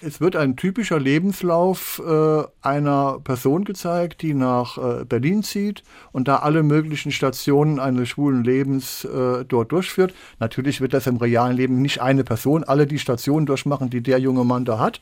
[0.00, 6.28] Es wird ein typischer Lebenslauf äh, einer Person gezeigt, die nach äh, Berlin zieht und
[6.28, 10.12] da alle möglichen Stationen eines schwulen Lebens äh, dort durchführt.
[10.40, 14.18] Natürlich wird das im realen Leben nicht eine Person alle die Stationen durchmachen, die der
[14.18, 15.00] junge Mann da hat.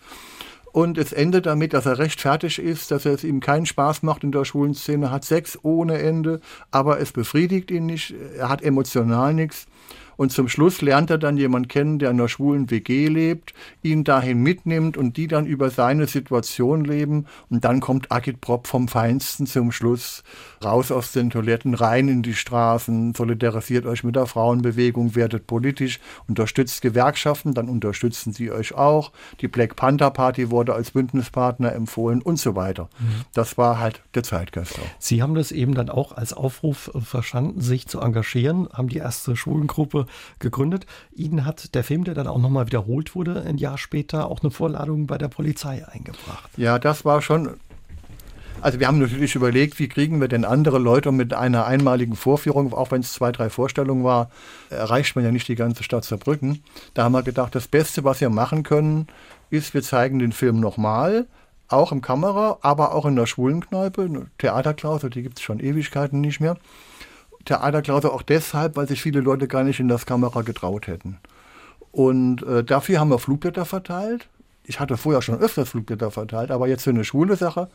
[0.73, 4.25] Und es endet damit, dass er recht fertig ist, dass es ihm keinen Spaß macht
[4.25, 8.63] in der schwulen Szene, hat Sex ohne Ende, aber es befriedigt ihn nicht, er hat
[8.63, 9.67] emotional nichts.
[10.17, 14.05] Und zum Schluss lernt er dann jemanden kennen, der in einer schwulen WG lebt, ihn
[14.05, 17.27] dahin mitnimmt und die dann über seine Situation leben.
[17.51, 20.23] Und dann kommt Agitprop vom Feinsten zum Schluss
[20.65, 25.99] raus aus den Toiletten, rein in die Straßen, solidarisiert euch mit der Frauenbewegung, werdet politisch,
[26.29, 29.13] unterstützt Gewerkschaften, dann unterstützen sie euch auch.
[29.41, 32.89] Die Black Panther Party wurde als Bündnispartner empfohlen und so weiter.
[33.01, 33.23] Mhm.
[33.35, 34.87] Das war halt der Zeitgeist auch.
[34.99, 39.35] Sie haben das eben dann auch als Aufruf verstanden, sich zu engagieren, haben die erste
[39.73, 40.07] Schwulengruppe
[40.39, 40.87] gegründet.
[41.15, 44.51] Ihnen hat der Film, der dann auch nochmal wiederholt wurde, ein Jahr später auch eine
[44.51, 46.51] Vorladung bei der Polizei eingebracht.
[46.57, 47.57] Ja, das war schon
[48.61, 52.73] also wir haben natürlich überlegt, wie kriegen wir denn andere Leute mit einer einmaligen Vorführung,
[52.73, 54.31] auch wenn es zwei, drei Vorstellungen war,
[54.71, 56.63] erreicht man ja nicht die ganze Stadt Saarbrücken.
[56.95, 59.09] Da haben wir gedacht, das Beste, was wir machen können,
[59.51, 61.27] ist, wir zeigen den Film nochmal,
[61.67, 66.39] auch im Kamera, aber auch in der Schwulenkneipe, Theaterklausel, die gibt es schon Ewigkeiten nicht
[66.39, 66.57] mehr.
[67.45, 71.19] Theaterklause auch deshalb, weil sich viele Leute gar nicht in das Kamera getraut hätten.
[71.91, 74.29] Und äh, dafür haben wir Flugblätter verteilt.
[74.65, 77.69] Ich hatte vorher schon öfters Flugblätter verteilt, aber jetzt für eine schwule Sache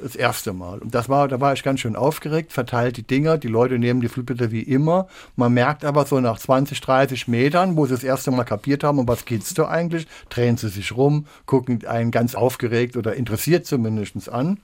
[0.00, 0.78] das erste Mal.
[0.78, 4.00] Und das war, da war ich ganz schön aufgeregt, verteilt die Dinger, die Leute nehmen
[4.00, 5.08] die Flugblätter wie immer.
[5.36, 8.98] Man merkt aber so nach 20, 30 Metern, wo sie das erste Mal kapiert haben,
[8.98, 13.66] um was geht's da eigentlich, drehen sie sich rum, gucken einen ganz aufgeregt oder interessiert
[13.66, 14.58] zumindest an.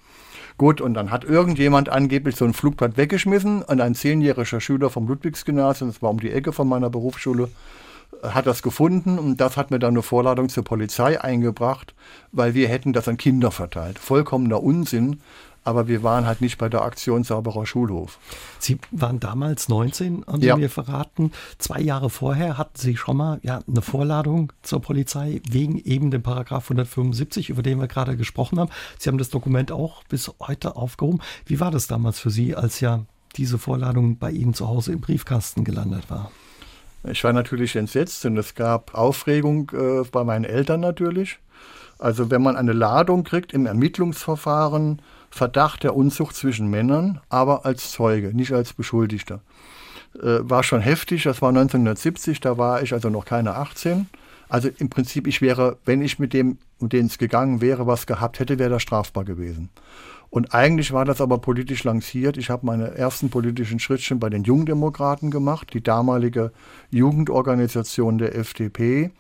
[0.58, 5.08] Gut, und dann hat irgendjemand angeblich so ein Flugblatt weggeschmissen und ein zehnjähriger Schüler vom
[5.08, 7.48] Ludwigsgymnasium, das war um die Ecke von meiner Berufsschule,
[8.22, 11.94] hat das gefunden und das hat mir dann eine Vorladung zur Polizei eingebracht,
[12.30, 13.98] weil wir hätten das an Kinder verteilt.
[13.98, 15.20] Vollkommener Unsinn,
[15.64, 18.18] aber wir waren halt nicht bei der Aktion Sauberer Schulhof.
[18.58, 20.56] Sie waren damals 19, haben Sie ja.
[20.56, 21.32] mir verraten.
[21.58, 26.22] Zwei Jahre vorher hatten Sie schon mal ja, eine Vorladung zur Polizei wegen eben dem
[26.22, 28.70] Paragraph 175, über den wir gerade gesprochen haben.
[28.98, 31.20] Sie haben das Dokument auch bis heute aufgehoben.
[31.46, 33.04] Wie war das damals für Sie, als ja
[33.36, 36.30] diese Vorladung bei Ihnen zu Hause im Briefkasten gelandet war?
[37.04, 41.38] Ich war natürlich entsetzt und es gab Aufregung äh, bei meinen Eltern natürlich.
[41.98, 47.90] Also wenn man eine Ladung kriegt im Ermittlungsverfahren, Verdacht der Unzucht zwischen Männern, aber als
[47.90, 49.40] Zeuge, nicht als Beschuldigter.
[50.20, 54.08] Äh, war schon heftig, das war 1970, da war ich also noch keine 18.
[54.48, 58.06] Also im Prinzip, ich wäre, wenn ich mit dem, um den es gegangen wäre, was
[58.06, 59.70] gehabt hätte, wäre das strafbar gewesen.
[60.32, 62.38] Und eigentlich war das aber politisch lanciert.
[62.38, 66.52] Ich habe meine ersten politischen Schrittchen bei den Jungdemokraten gemacht, die damalige
[66.88, 69.10] Jugendorganisation der FDP.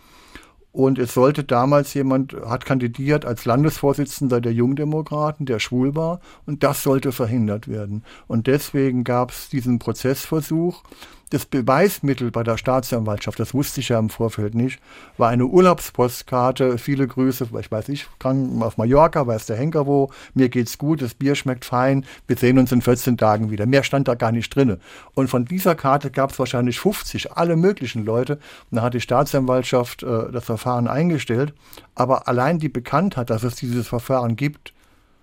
[0.72, 6.62] Und es sollte damals jemand, hat kandidiert als Landesvorsitzender der Jungdemokraten, der schwul war, und
[6.62, 8.04] das sollte verhindert werden.
[8.26, 10.82] Und deswegen gab es diesen Prozessversuch,
[11.32, 14.80] das Beweismittel bei der Staatsanwaltschaft, das wusste ich ja im Vorfeld nicht,
[15.16, 20.10] war eine Urlaubspostkarte, viele Grüße, ich weiß nicht, krank auf Mallorca, weiß der Henker wo,
[20.34, 23.64] mir geht's gut, das Bier schmeckt fein, wir sehen uns in 14 Tagen wieder.
[23.64, 24.78] Mehr stand da gar nicht drinne.
[25.14, 28.38] Und von dieser Karte gab es wahrscheinlich 50, alle möglichen Leute.
[28.70, 31.54] Und da hat die Staatsanwaltschaft äh, das Verfahren eingestellt.
[31.94, 34.74] Aber allein die Bekanntheit, dass es dieses Verfahren gibt,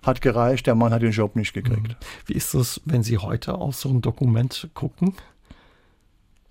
[0.02, 1.96] hat gereicht, der Mann hat den Job nicht gekriegt.
[2.26, 5.14] Wie ist das, wenn Sie heute auf so ein Dokument gucken?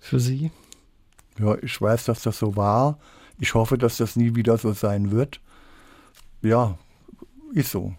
[0.00, 0.50] Für Sie?
[1.38, 2.98] Ja, ich weiß, dass das so war.
[3.38, 5.40] Ich hoffe, dass das nie wieder so sein wird.
[6.42, 6.78] Ja,
[7.52, 7.94] ist so.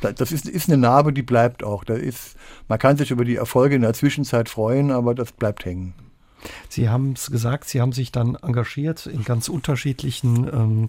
[0.00, 1.84] Das ist, ist eine Narbe, die bleibt auch.
[1.84, 2.36] Da ist,
[2.68, 5.94] man kann sich über die Erfolge in der Zwischenzeit freuen, aber das bleibt hängen.
[6.68, 10.88] Sie haben es gesagt, Sie haben sich dann engagiert in ganz unterschiedlichen ähm,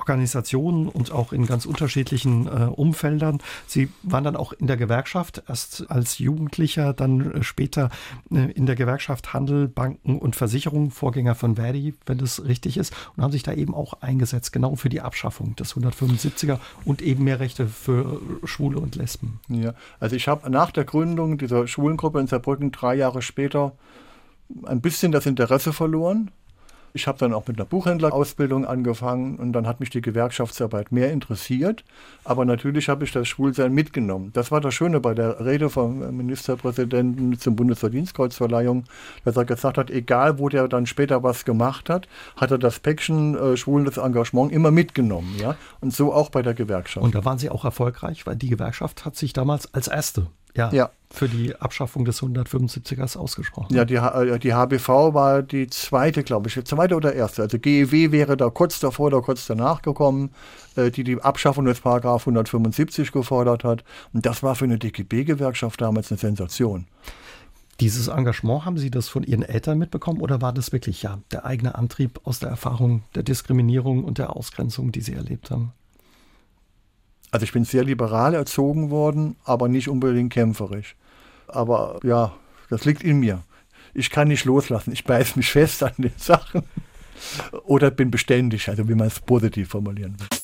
[0.00, 3.38] Organisationen und auch in ganz unterschiedlichen äh, Umfeldern.
[3.66, 7.90] Sie waren dann auch in der Gewerkschaft, erst als Jugendlicher, dann äh, später
[8.30, 12.94] äh, in der Gewerkschaft Handel, Banken und Versicherungen, Vorgänger von Verdi, wenn das richtig ist,
[13.14, 17.24] und haben sich da eben auch eingesetzt, genau für die Abschaffung des 175er und eben
[17.24, 19.40] mehr Rechte für Schwule und Lesben.
[19.48, 23.72] Ja, also ich habe nach der Gründung dieser Schwulengruppe in Saarbrücken drei Jahre später
[24.64, 26.30] ein bisschen das Interesse verloren
[26.92, 31.12] ich habe dann auch mit einer Buchhändlerausbildung angefangen und dann hat mich die Gewerkschaftsarbeit mehr
[31.12, 31.84] interessiert.
[32.24, 34.30] Aber natürlich habe ich das Schwulsein mitgenommen.
[34.32, 38.84] Das war das Schöne bei der Rede vom Ministerpräsidenten zum Bundesverdienstkreuzverleihung,
[39.24, 42.80] dass er gesagt hat, egal wo der dann später was gemacht hat, hat er das
[42.80, 45.34] Päckchen äh, schwules Engagement immer mitgenommen.
[45.38, 45.56] Ja?
[45.80, 47.04] Und so auch bei der Gewerkschaft.
[47.04, 50.70] Und da waren Sie auch erfolgreich, weil die Gewerkschaft hat sich damals als erste ja,
[50.72, 50.90] ja.
[51.10, 53.74] für die Abschaffung des 175ers ausgesprochen.
[53.74, 57.42] Ja, die, äh, die HBV war die zweite, glaube ich, zweite oder erste.
[57.42, 60.30] Also GEW wäre da kurz davor oder kurz danach gekommen,
[60.76, 63.84] äh, die die Abschaffung des Paragraph 175 gefordert hat.
[64.12, 66.86] Und das war für eine DGB-Gewerkschaft damals eine Sensation.
[67.80, 71.46] Dieses Engagement, haben Sie das von Ihren Eltern mitbekommen oder war das wirklich ja der
[71.46, 75.72] eigene Antrieb aus der Erfahrung der Diskriminierung und der Ausgrenzung, die Sie erlebt haben?
[77.30, 80.96] Also ich bin sehr liberal erzogen worden, aber nicht unbedingt kämpferisch.
[81.46, 82.34] Aber ja,
[82.68, 83.42] das liegt in mir.
[83.94, 84.92] Ich kann nicht loslassen.
[84.92, 86.62] Ich beiß mich fest an den Sachen.
[87.64, 90.39] Oder bin beständig, also wie man es positiv formulieren will.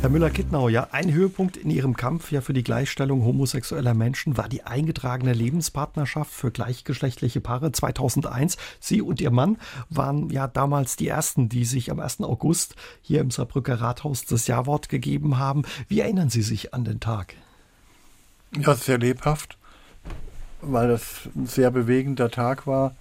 [0.00, 4.48] Herr Müller-Kittnau, ja, ein Höhepunkt in Ihrem Kampf ja für die Gleichstellung homosexueller Menschen war
[4.48, 8.56] die eingetragene Lebenspartnerschaft für gleichgeschlechtliche Paare 2001.
[8.80, 9.58] Sie und Ihr Mann
[9.90, 12.22] waren ja damals die Ersten, die sich am 1.
[12.22, 15.64] August hier im Saarbrücker Rathaus das Jawort gegeben haben.
[15.86, 17.34] Wie erinnern Sie sich an den Tag?
[18.56, 19.58] Ja, sehr lebhaft,
[20.62, 22.96] weil das ein sehr bewegender Tag war.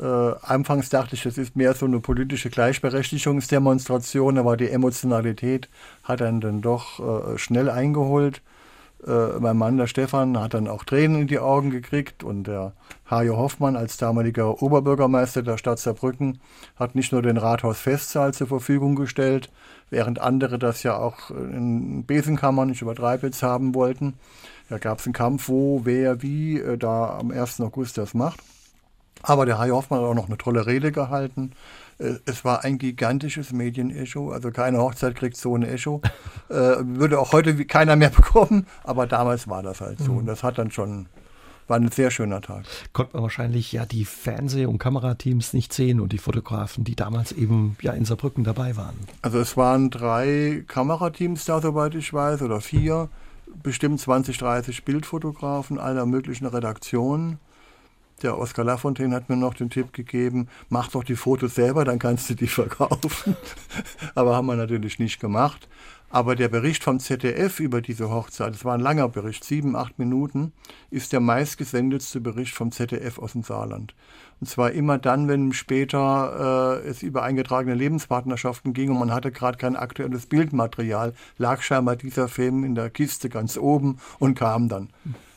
[0.00, 5.68] Äh, anfangs dachte ich, das ist mehr so eine politische Gleichberechtigungsdemonstration, aber die Emotionalität
[6.04, 8.40] hat dann, dann doch äh, schnell eingeholt.
[9.04, 12.74] Äh, mein Mann, der Stefan, hat dann auch Tränen in die Augen gekriegt und der
[13.10, 16.40] Hajo Hoffmann als damaliger Oberbürgermeister der Stadt Saarbrücken
[16.76, 19.50] hat nicht nur den Rathaus-Festsaal zur Verfügung gestellt,
[19.90, 24.14] während andere das ja auch in Besenkammern, ich übertreibe jetzt, haben wollten.
[24.68, 27.60] Da gab es einen Kampf, wo, wer, wie äh, da am 1.
[27.62, 28.40] August das macht.
[29.22, 31.52] Aber der Hai Hoffmann hat auch noch eine tolle Rede gehalten.
[31.98, 34.30] Äh, es war ein gigantisches Medienecho.
[34.30, 36.00] Also keine Hochzeit kriegt so ein Echo.
[36.48, 38.66] äh, würde auch heute keiner mehr bekommen.
[38.84, 40.12] Aber damals war das halt so.
[40.12, 40.18] Mhm.
[40.18, 41.06] Und das hat dann schon,
[41.66, 42.64] war ein sehr schöner Tag.
[42.92, 47.32] Konnte man wahrscheinlich ja die Fernseh- und Kamerateams nicht sehen und die Fotografen, die damals
[47.32, 48.96] eben ja in Saarbrücken dabei waren.
[49.22, 53.08] Also es waren drei Kamerateams da, soweit ich weiß, oder vier.
[53.62, 57.38] Bestimmt 20, 30 Bildfotografen aller möglichen Redaktionen.
[58.22, 61.98] Der Oskar Lafontaine hat mir noch den Tipp gegeben, mach doch die Fotos selber, dann
[61.98, 63.36] kannst du die verkaufen.
[64.14, 65.68] Aber haben wir natürlich nicht gemacht.
[66.10, 69.98] Aber der Bericht vom ZDF über diese Hochzeit, das war ein langer Bericht, sieben, acht
[69.98, 70.52] Minuten,
[70.90, 73.94] ist der meistgesendetste Bericht vom ZDF aus dem Saarland.
[74.40, 79.30] Und zwar immer dann, wenn später äh, es über eingetragene Lebenspartnerschaften ging und man hatte
[79.30, 84.70] gerade kein aktuelles Bildmaterial, lag scheinbar dieser Film in der Kiste ganz oben und kam
[84.70, 84.88] dann.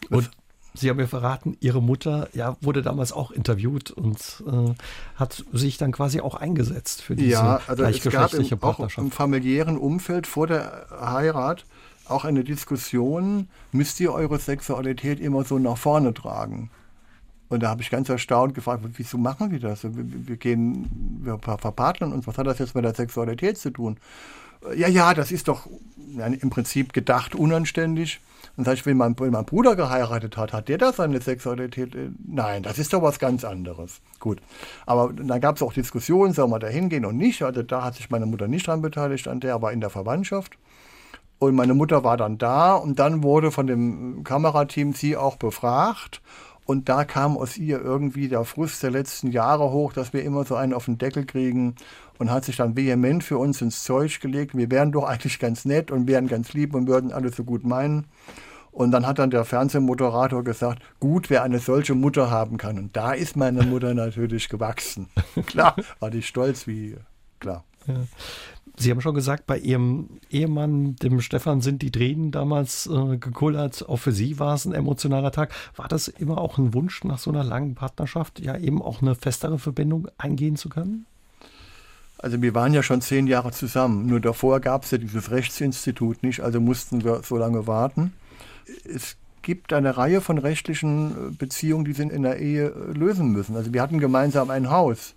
[0.10, 0.32] Und
[0.74, 4.74] Sie haben mir verraten, Ihre Mutter ja, wurde damals auch interviewt und äh,
[5.16, 9.00] hat sich dann quasi auch eingesetzt für diese ja, also gleichgeschlechtliche es gab im, Partnerschaft.
[9.00, 11.66] Auch im familiären Umfeld vor der Heirat
[12.08, 16.70] auch eine Diskussion, müsst ihr eure Sexualität immer so nach vorne tragen?
[17.50, 19.84] Und da habe ich ganz erstaunt gefragt, wieso machen die das?
[19.84, 23.98] Wir, wir gehen, wir verpartnern uns, was hat das jetzt mit der Sexualität zu tun?
[24.76, 25.68] Ja, ja, das ist doch
[26.18, 28.22] im Prinzip gedacht unanständig.
[28.62, 31.96] Und sag ich, wenn mein, wenn mein Bruder geheiratet hat, hat der da seine Sexualität?
[31.96, 34.02] Äh, nein, das ist doch was ganz anderes.
[34.20, 34.40] Gut.
[34.86, 37.42] Aber dann gab es auch Diskussionen, soll man da hingehen und nicht.
[37.42, 40.60] Also da hat sich meine Mutter nicht dran beteiligt, an der aber in der Verwandtschaft.
[41.40, 46.22] Und meine Mutter war dann da und dann wurde von dem Kamerateam sie auch befragt.
[46.64, 50.46] Und da kam aus ihr irgendwie der Frust der letzten Jahre hoch, dass wir immer
[50.46, 51.78] so einen auf den Deckel kriegen
[52.20, 54.56] und hat sich dann vehement für uns ins Zeug gelegt.
[54.56, 57.66] Wir wären doch eigentlich ganz nett und wären ganz lieb und würden alles so gut
[57.66, 58.06] meinen.
[58.72, 62.78] Und dann hat dann der Fernsehmoderator gesagt, gut, wer eine solche Mutter haben kann.
[62.78, 65.08] Und da ist meine Mutter natürlich gewachsen.
[65.46, 66.96] klar, war die stolz wie,
[67.40, 67.66] klar.
[67.88, 67.96] Ja.
[68.78, 73.88] Sie haben schon gesagt, bei Ihrem Ehemann, dem Stefan, sind die Tränen damals äh, gekullert.
[73.88, 75.54] Auch für Sie war es ein emotionaler Tag.
[75.76, 79.16] War das immer auch ein Wunsch nach so einer langen Partnerschaft, ja eben auch eine
[79.16, 81.06] festere Verbindung eingehen zu können?
[82.18, 84.06] Also wir waren ja schon zehn Jahre zusammen.
[84.06, 88.14] Nur davor gab es ja dieses Rechtsinstitut nicht, also mussten wir so lange warten.
[88.84, 93.32] Es gibt eine Reihe von rechtlichen äh, Beziehungen, die sie in der Ehe äh, lösen
[93.32, 93.56] müssen.
[93.56, 95.16] Also wir hatten gemeinsam ein Haus.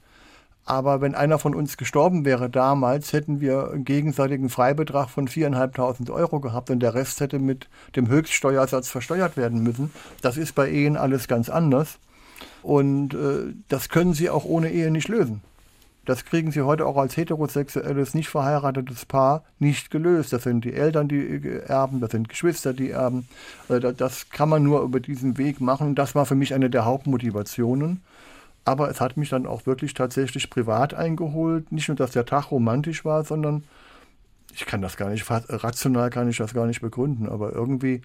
[0.67, 6.11] Aber wenn einer von uns gestorben wäre damals, hätten wir einen gegenseitigen Freibetrag von 4.500
[6.11, 9.91] Euro gehabt und der Rest hätte mit dem Höchststeuersatz versteuert werden müssen.
[10.23, 11.99] Das ist bei Ehen alles ganz anders.
[12.63, 15.43] Und äh, das können Sie auch ohne Ehe nicht lösen.
[16.05, 20.33] Das kriegen Sie heute auch als heterosexuelles, nicht verheiratetes Paar nicht gelöst.
[20.33, 23.27] Das sind die Eltern, die erben, das sind Geschwister, die erben.
[23.69, 25.95] Also das kann man nur über diesen Weg machen.
[25.95, 28.03] Das war für mich eine der Hauptmotivationen.
[28.67, 31.71] Aber es hat mich dann auch wirklich tatsächlich privat eingeholt.
[31.71, 33.65] Nicht nur, dass der Tag romantisch war, sondern
[34.55, 38.03] ich kann das gar nicht, rational kann ich das gar nicht begründen, aber irgendwie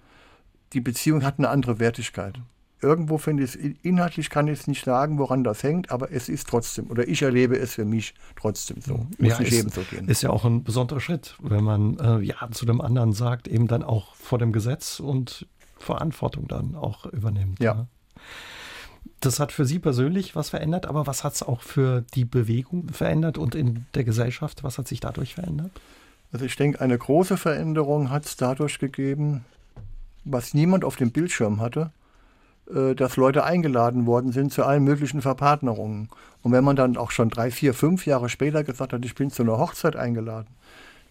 [0.72, 2.34] die Beziehung hat eine andere Wertigkeit.
[2.82, 6.28] Irgendwo finde ich es, inhaltlich kann ich es nicht sagen, woran das hängt, aber es
[6.28, 9.06] ist trotzdem, oder ich erlebe es für mich trotzdem so.
[9.18, 10.08] Muss ja, nicht jedem so gehen.
[10.08, 13.66] Ist ja auch ein besonderer Schritt, wenn man äh, ja zu dem anderen sagt, eben
[13.66, 15.46] dann auch vor dem Gesetz und
[15.78, 17.60] Verantwortung dann auch übernimmt.
[17.60, 17.74] Ja.
[17.74, 17.86] ja.
[19.20, 22.88] Das hat für Sie persönlich was verändert, aber was hat es auch für die Bewegung
[22.88, 24.64] verändert und in der Gesellschaft?
[24.64, 25.72] Was hat sich dadurch verändert?
[26.32, 29.44] Also ich denke, eine große Veränderung hat es dadurch gegeben,
[30.24, 31.90] was niemand auf dem Bildschirm hatte,
[32.96, 36.08] dass Leute eingeladen worden sind zu allen möglichen Verpartnerungen.
[36.42, 39.30] Und wenn man dann auch schon drei, vier, fünf Jahre später gesagt hat, ich bin
[39.30, 40.48] zu einer Hochzeit eingeladen,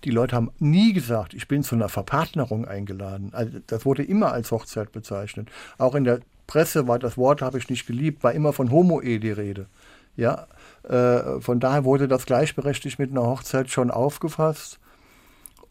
[0.04, 3.32] die Leute haben nie gesagt, ich bin zu einer Verpartnerung eingeladen.
[3.34, 5.50] Also das wurde immer als Hochzeit bezeichnet.
[5.78, 9.20] Auch in der Presse war das Wort, habe ich nicht geliebt, war immer von Homo-Ehe
[9.20, 9.68] die Rede.
[10.16, 10.48] Ja,
[10.84, 14.80] äh, von daher wurde das gleichberechtigt mit einer Hochzeit schon aufgefasst.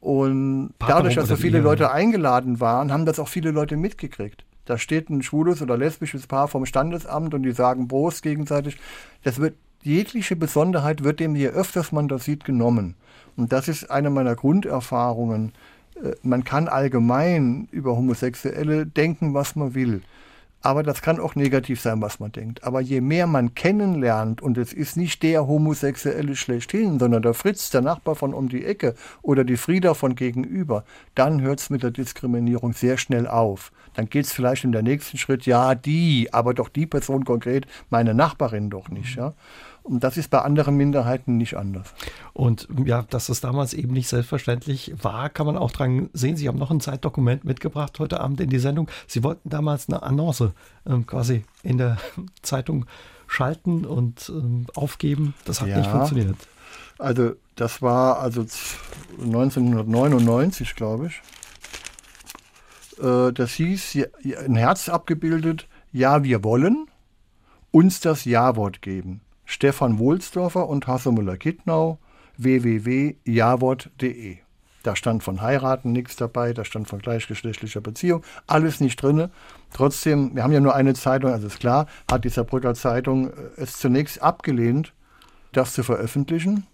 [0.01, 4.45] Und dadurch, dass so viele Leute eingeladen waren, haben das auch viele Leute mitgekriegt.
[4.69, 8.77] Da steht ein schwules oder lesbisches Paar vom Standesamt und die sagen Prost gegenseitig.
[9.23, 12.95] Das wird, jegliche Besonderheit wird dem, je öfters man das sieht, genommen.
[13.35, 15.53] Und das ist eine meiner Grunderfahrungen.
[15.97, 20.03] Äh, man kann allgemein über Homosexuelle denken, was man will.
[20.61, 22.65] Aber das kann auch negativ sein, was man denkt.
[22.65, 27.71] Aber je mehr man kennenlernt, und es ist nicht der Homosexuelle schlechthin, sondern der Fritz,
[27.71, 31.83] der Nachbar von um die Ecke oder die Frieda von gegenüber, dann hört es mit
[31.85, 33.73] der Diskriminierung sehr schnell auf.
[33.99, 37.67] Dann geht es vielleicht in der nächsten Schritt, ja, die, aber doch die Person konkret,
[37.91, 39.17] meine Nachbarin doch nicht.
[39.17, 39.35] Ja?
[39.83, 41.93] Und das ist bei anderen Minderheiten nicht anders.
[42.33, 46.37] Und ja, dass das damals eben nicht selbstverständlich war, kann man auch dran sehen.
[46.37, 48.89] Sie haben noch ein Zeitdokument mitgebracht heute Abend in die Sendung.
[49.09, 50.53] Sie wollten damals eine Annonce
[50.87, 51.97] ähm, quasi in der
[52.43, 52.87] Zeitung
[53.27, 55.35] schalten und ähm, aufgeben.
[55.45, 56.37] Das hat ja, nicht funktioniert.
[57.01, 58.43] Also das war also
[59.21, 61.21] 1999, glaube ich.
[63.01, 63.99] Äh, das hieß,
[64.45, 66.87] ein Herz abgebildet, ja, wir wollen
[67.71, 69.21] uns das Ja-Wort geben.
[69.45, 71.99] Stefan Wohlsdorfer und Hasse Müller-Kittnau
[72.37, 74.39] www.jawort.de.
[74.83, 79.29] Da stand von heiraten nichts dabei, da stand von gleichgeschlechtlicher Beziehung, alles nicht drin.
[79.73, 83.35] Trotzdem, wir haben ja nur eine Zeitung, also ist klar, hat die Saarbrücker Zeitung äh,
[83.57, 84.93] es zunächst abgelehnt,
[85.53, 86.67] das zu veröffentlichen.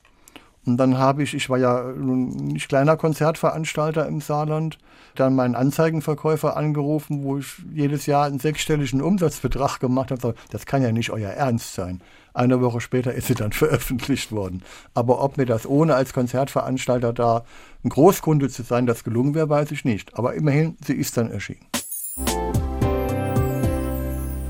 [0.67, 4.79] Und dann habe ich, ich war ja nicht kleiner Konzertveranstalter im Saarland,
[5.15, 10.35] dann meinen Anzeigenverkäufer angerufen, wo ich jedes Jahr einen sechsstelligen Umsatzbetrag gemacht habe.
[10.51, 12.01] Das kann ja nicht euer Ernst sein.
[12.33, 14.63] Eine Woche später ist sie dann veröffentlicht worden.
[14.95, 17.45] Aber ob mir das ohne als Konzertveranstalter da
[17.85, 20.19] ein Großkunde zu sein, das gelungen wäre, weiß ich nicht.
[20.19, 21.67] Aber immerhin, sie ist dann erschienen.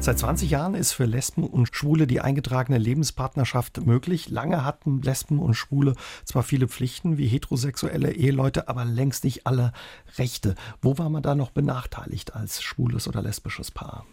[0.04, 4.28] Seit 20 Jahren ist für Lesben und Schwule die eingetragene Lebenspartnerschaft möglich.
[4.28, 5.94] Lange hatten Lesben und Schwule
[6.26, 9.72] zwar viele Pflichten wie heterosexuelle Eheleute, aber längst nicht alle
[10.18, 10.56] Rechte.
[10.82, 14.04] Wo war man da noch benachteiligt als schwules oder lesbisches Paar?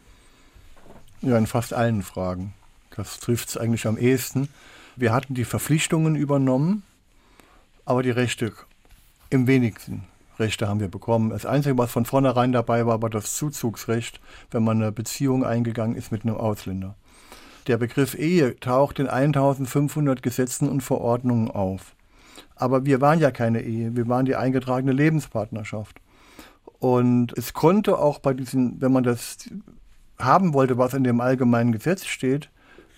[1.21, 2.53] Ja, in fast allen Fragen.
[2.95, 4.47] Das trifft es eigentlich am ehesten.
[4.95, 6.83] Wir hatten die Verpflichtungen übernommen,
[7.83, 8.53] aber die Rechte
[9.29, 10.07] im wenigsten.
[10.41, 11.29] Rechte haben wir bekommen.
[11.29, 14.19] Das Einzige, was von vornherein dabei war, war das Zuzugsrecht,
[14.51, 16.95] wenn man eine Beziehung eingegangen ist mit einem Ausländer.
[17.67, 21.95] Der Begriff Ehe taucht in 1500 Gesetzen und Verordnungen auf.
[22.55, 26.01] Aber wir waren ja keine Ehe, wir waren die eingetragene Lebenspartnerschaft.
[26.79, 29.37] Und es konnte auch bei diesen, wenn man das
[30.19, 32.49] haben wollte, was in dem allgemeinen Gesetz steht,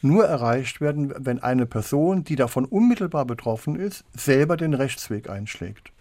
[0.02, 5.93] nur erreicht werden, wenn eine Person, die davon unmittelbar betroffen ist, selber den Rechtsweg einschlägt.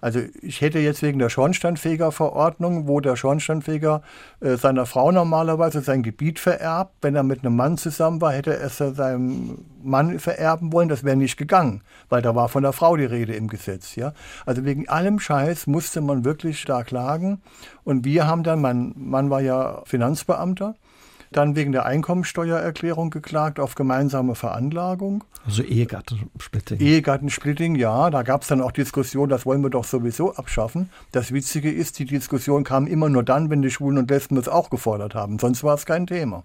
[0.00, 4.02] Also ich hätte jetzt wegen der Schornsteinfegerverordnung, wo der Schornsteinfeger
[4.40, 8.56] äh, seiner Frau normalerweise sein Gebiet vererbt, wenn er mit einem Mann zusammen war, hätte
[8.56, 12.72] er es seinem Mann vererben wollen, das wäre nicht gegangen, weil da war von der
[12.72, 13.94] Frau die Rede im Gesetz.
[13.94, 14.12] Ja?
[14.44, 17.40] Also wegen allem Scheiß musste man wirklich da klagen.
[17.84, 20.74] Und wir haben dann, mein Mann war ja Finanzbeamter,
[21.32, 25.24] dann wegen der Einkommensteuererklärung geklagt auf gemeinsame Veranlagung.
[25.44, 26.80] Also Ehegattensplitting.
[26.80, 28.10] Ehegattensplitting, ja.
[28.10, 30.90] Da gab es dann auch Diskussionen, das wollen wir doch sowieso abschaffen.
[31.12, 34.48] Das Witzige ist, die Diskussion kam immer nur dann, wenn die Schwulen und Lesben es
[34.48, 35.38] auch gefordert haben.
[35.38, 36.44] Sonst war es kein Thema.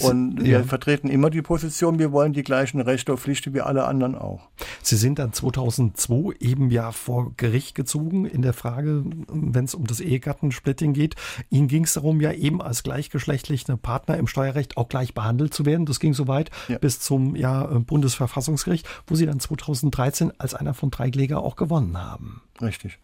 [0.00, 0.62] Und wir ja.
[0.62, 4.48] vertreten immer die Position, wir wollen die gleichen Rechte und Pflichten wie alle anderen auch.
[4.82, 9.86] Sie sind dann 2002 eben ja vor Gericht gezogen in der Frage, wenn es um
[9.86, 11.14] das Ehegattensplitting geht.
[11.50, 15.66] Ihnen ging es darum, ja eben als gleichgeschlechtlicher Partner im Steuerrecht auch gleich behandelt zu
[15.66, 15.86] werden.
[15.86, 16.78] Das ging so weit ja.
[16.78, 21.98] bis zum ja, Bundesverfassungsgericht, wo Sie dann 2013 als einer von drei Kläger auch gewonnen
[22.02, 22.42] haben.
[22.60, 22.98] Richtig.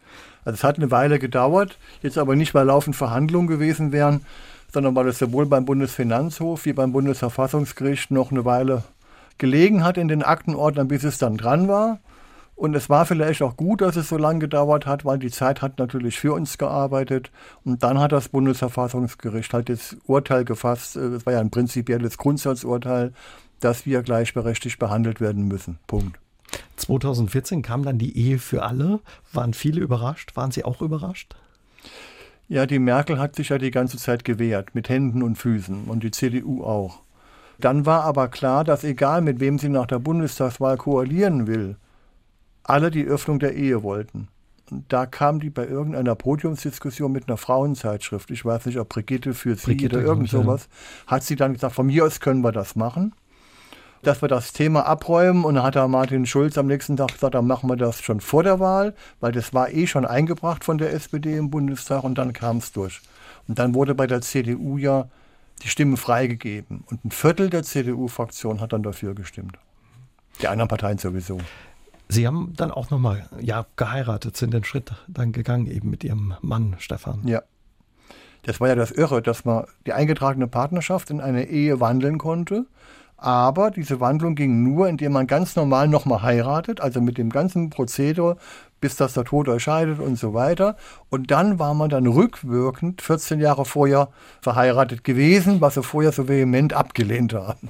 [0.45, 4.21] Also es hat eine Weile gedauert, jetzt aber nicht, weil laufend Verhandlungen gewesen wären,
[4.73, 8.83] sondern weil es sowohl beim Bundesfinanzhof wie beim Bundesverfassungsgericht noch eine Weile
[9.37, 11.99] gelegen hat in den Aktenordnern, bis es dann dran war.
[12.55, 15.61] Und es war vielleicht auch gut, dass es so lange gedauert hat, weil die Zeit
[15.61, 17.31] hat natürlich für uns gearbeitet.
[17.65, 22.17] Und dann hat das Bundesverfassungsgericht halt das Urteil gefasst, es äh, war ja ein prinzipielles
[22.17, 23.13] Grundsatzurteil,
[23.59, 25.79] dass wir gleichberechtigt behandelt werden müssen.
[25.87, 26.19] Punkt.
[26.75, 28.99] 2014 kam dann die Ehe für alle.
[29.31, 30.35] Waren viele überrascht?
[30.35, 31.35] Waren Sie auch überrascht?
[32.49, 36.03] Ja, die Merkel hat sich ja die ganze Zeit gewehrt, mit Händen und Füßen und
[36.03, 36.99] die CDU auch.
[37.59, 41.77] Dann war aber klar, dass egal mit wem sie nach der Bundestagswahl koalieren will,
[42.63, 44.27] alle die Öffnung der Ehe wollten.
[44.71, 49.33] Und da kam die bei irgendeiner Podiumsdiskussion mit einer Frauenzeitschrift, ich weiß nicht, ob Brigitte
[49.33, 50.69] für sie Brigitte oder irgend sowas,
[51.05, 53.13] hat sie dann gesagt, von mir aus können wir das machen
[54.03, 55.45] dass wir das Thema abräumen.
[55.45, 58.19] Und dann hat der Martin Schulz am nächsten Tag gesagt, dann machen wir das schon
[58.19, 62.17] vor der Wahl, weil das war eh schon eingebracht von der SPD im Bundestag und
[62.17, 63.01] dann kam es durch.
[63.47, 65.07] Und dann wurde bei der CDU ja
[65.63, 66.83] die Stimme freigegeben.
[66.89, 69.57] Und ein Viertel der CDU-Fraktion hat dann dafür gestimmt.
[70.41, 71.39] Die anderen Parteien sowieso.
[72.09, 76.35] Sie haben dann auch nochmal ja, geheiratet, sind den Schritt dann gegangen, eben mit Ihrem
[76.41, 77.21] Mann Stefan.
[77.25, 77.41] Ja.
[78.43, 82.65] Das war ja das Irre, dass man die eingetragene Partnerschaft in eine Ehe wandeln konnte.
[83.15, 87.69] Aber diese Wandlung ging nur, indem man ganz normal nochmal heiratet, also mit dem ganzen
[87.69, 88.35] Prozedere,
[88.81, 90.75] bis das der Tod erscheidet und so weiter.
[91.09, 94.09] Und dann war man dann rückwirkend 14 Jahre vorher
[94.41, 97.69] verheiratet gewesen, was sie vorher so vehement abgelehnt haben.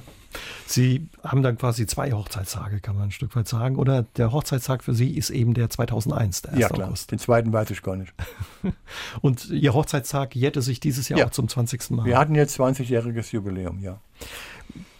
[0.66, 3.76] Sie haben dann quasi zwei Hochzeitstage, kann man ein Stück weit sagen.
[3.76, 6.60] Oder der Hochzeitstag für Sie ist eben der 2001, der 1.
[6.60, 6.88] Ja, klar.
[6.88, 7.10] August.
[7.10, 8.14] Den zweiten weiß ich gar nicht.
[9.20, 11.26] Und Ihr Hochzeitstag jährte sich dieses Jahr ja.
[11.26, 11.90] auch zum 20.
[11.90, 12.06] Mal.
[12.06, 14.00] Wir hatten jetzt 20-jähriges Jubiläum, ja.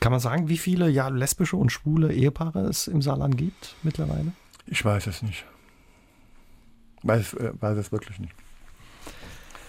[0.01, 4.33] Kann man sagen, wie viele ja, lesbische und schwule Ehepaare es im Saarland gibt mittlerweile?
[4.67, 5.47] Ich weiß es nicht.
[7.03, 8.35] Weiß, äh, weiß es wirklich nicht.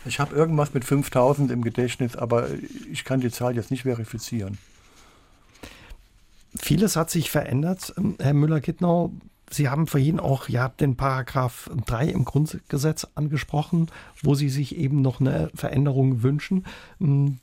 [0.05, 2.47] Ich habe irgendwas mit 5000 im Gedächtnis, aber
[2.91, 4.57] ich kann die Zahl jetzt nicht verifizieren.
[6.57, 9.11] Vieles hat sich verändert, ähm, Herr Müller-Kittnau.
[9.49, 13.87] Sie haben vorhin auch ja, den Paragraph 3 im Grundgesetz angesprochen,
[14.23, 16.65] wo Sie sich eben noch eine Veränderung wünschen.
[16.99, 17.37] Hm,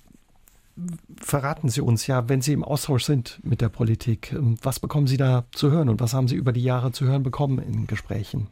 [1.20, 5.06] verraten Sie uns ja, wenn Sie im Austausch sind mit der Politik, ähm, was bekommen
[5.06, 7.86] Sie da zu hören und was haben Sie über die Jahre zu hören bekommen in
[7.86, 8.48] Gesprächen?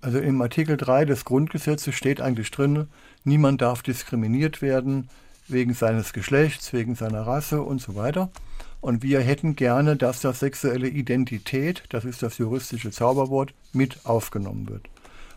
[0.00, 2.88] Also im Artikel 3 des Grundgesetzes steht eigentlich drin,
[3.24, 5.08] niemand darf diskriminiert werden
[5.46, 8.30] wegen seines Geschlechts, wegen seiner Rasse und so weiter.
[8.80, 14.68] Und wir hätten gerne, dass das sexuelle Identität, das ist das juristische Zauberwort, mit aufgenommen
[14.68, 14.88] wird.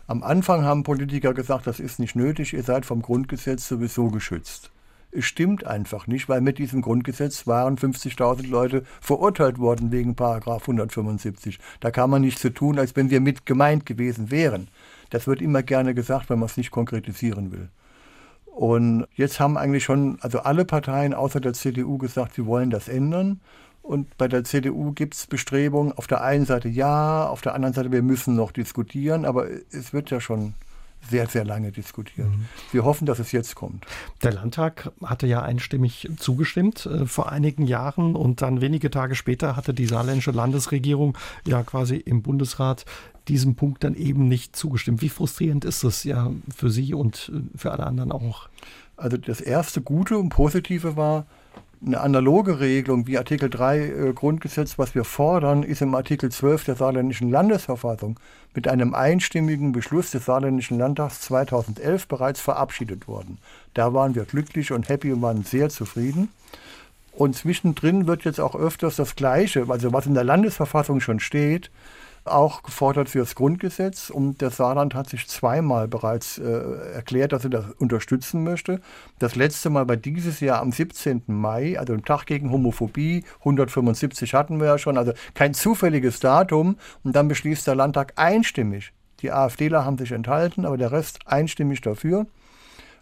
[0.06, 4.70] Am Anfang haben Politiker gesagt, das ist nicht nötig, ihr seid vom Grundgesetz sowieso geschützt.
[5.16, 10.62] Es stimmt einfach nicht, weil mit diesem Grundgesetz waren 50.000 Leute verurteilt worden wegen Paragraph
[10.62, 11.58] 175.
[11.80, 14.68] Da kann man nicht so tun, als wenn wir mit gemeint gewesen wären.
[15.10, 17.68] Das wird immer gerne gesagt, wenn man es nicht konkretisieren will.
[18.54, 22.86] Und jetzt haben eigentlich schon, also alle Parteien außer der CDU gesagt, sie wollen das
[22.86, 23.40] ändern.
[23.82, 27.74] Und bei der CDU gibt es Bestrebungen, auf der einen Seite ja, auf der anderen
[27.74, 30.54] Seite, wir müssen noch diskutieren, aber es wird ja schon
[31.08, 32.28] sehr, sehr lange diskutiert.
[32.28, 32.46] Mhm.
[32.72, 33.86] Wir hoffen, dass es jetzt kommt.
[34.22, 39.56] Der Landtag hatte ja einstimmig zugestimmt äh, vor einigen Jahren und dann wenige Tage später
[39.56, 42.84] hatte die saarländische Landesregierung ja quasi im Bundesrat
[43.28, 45.00] diesem Punkt dann eben nicht zugestimmt.
[45.00, 48.48] Wie frustrierend ist das ja für Sie und äh, für alle anderen auch?
[48.96, 51.26] Also das erste Gute und Positive war,
[51.86, 56.64] eine analoge Regelung wie Artikel 3 äh, Grundgesetz, was wir fordern, ist im Artikel 12
[56.64, 58.18] der saarländischen Landesverfassung
[58.54, 63.38] mit einem einstimmigen Beschluss des saarländischen Landtags 2011 bereits verabschiedet worden.
[63.74, 66.28] Da waren wir glücklich und happy und waren sehr zufrieden.
[67.12, 71.70] Und zwischendrin wird jetzt auch öfters das Gleiche, also was in der Landesverfassung schon steht,
[72.24, 74.10] auch gefordert für das Grundgesetz.
[74.10, 76.44] Und der Saarland hat sich zweimal bereits äh,
[76.94, 78.80] erklärt, dass er das unterstützen möchte.
[79.18, 81.22] Das letzte Mal war dieses Jahr am 17.
[81.26, 83.24] Mai, also am Tag gegen Homophobie.
[83.40, 86.76] 175 hatten wir ja schon, also kein zufälliges Datum.
[87.02, 88.92] Und dann beschließt der Landtag einstimmig.
[89.20, 92.26] Die AfDler haben sich enthalten, aber der Rest einstimmig dafür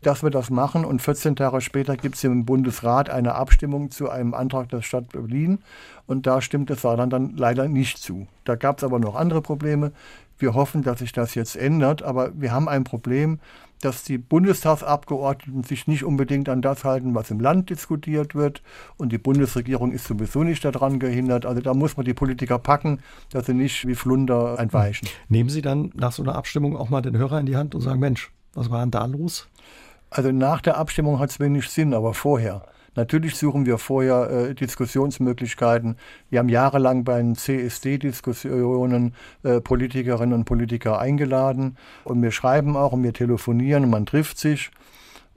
[0.03, 0.84] dass wir das machen.
[0.84, 5.09] Und 14 Tage später gibt es im Bundesrat eine Abstimmung zu einem Antrag der Stadt
[5.11, 5.61] Berlin.
[6.07, 8.26] Und da stimmt das Saarland dann leider nicht zu.
[8.44, 9.92] Da gab es aber noch andere Probleme.
[10.38, 12.03] Wir hoffen, dass sich das jetzt ändert.
[12.03, 13.38] Aber wir haben ein Problem,
[13.82, 18.62] dass die Bundestagsabgeordneten sich nicht unbedingt an das halten, was im Land diskutiert wird.
[18.96, 21.46] Und die Bundesregierung ist sowieso nicht daran gehindert.
[21.46, 23.00] Also da muss man die Politiker packen,
[23.30, 25.09] dass sie nicht wie Flunder entweichen.
[25.28, 27.80] Nehmen Sie dann nach so einer Abstimmung auch mal den Hörer in die Hand und
[27.80, 29.48] sagen, Mensch, was war denn da los?
[30.14, 32.66] Also nach der Abstimmung hat es wenig Sinn, aber vorher.
[32.94, 35.96] Natürlich suchen wir vorher äh, Diskussionsmöglichkeiten.
[36.28, 42.92] Wir haben jahrelang bei den CSD-Diskussionen äh, Politikerinnen und Politiker eingeladen und wir schreiben auch
[42.92, 44.70] und wir telefonieren und man trifft sich.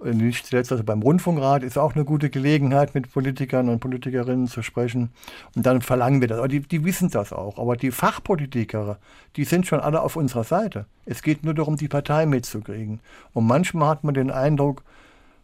[0.04, 4.62] Nicht zuletzt also beim Rundfunkrat ist auch eine gute Gelegenheit, mit Politikern und Politikerinnen zu
[4.62, 5.10] sprechen.
[5.56, 6.40] Und dann verlangen wir das.
[6.40, 7.58] Aber die, die wissen das auch.
[7.58, 9.00] Aber die Fachpolitiker,
[9.38, 10.86] die sind schon alle auf unserer Seite.
[11.06, 13.00] Es geht nur darum, die Partei mitzukriegen.
[13.34, 14.84] Und manchmal hat man den Eindruck,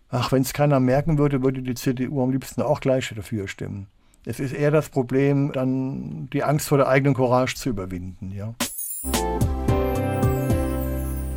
[0.10, 3.88] ach, wenn es keiner merken würde, würde die CDU am liebsten auch gleich dafür stimmen.
[4.26, 8.32] Es ist eher das Problem, dann die Angst vor der eigenen Courage zu überwinden.
[8.32, 8.54] Ja.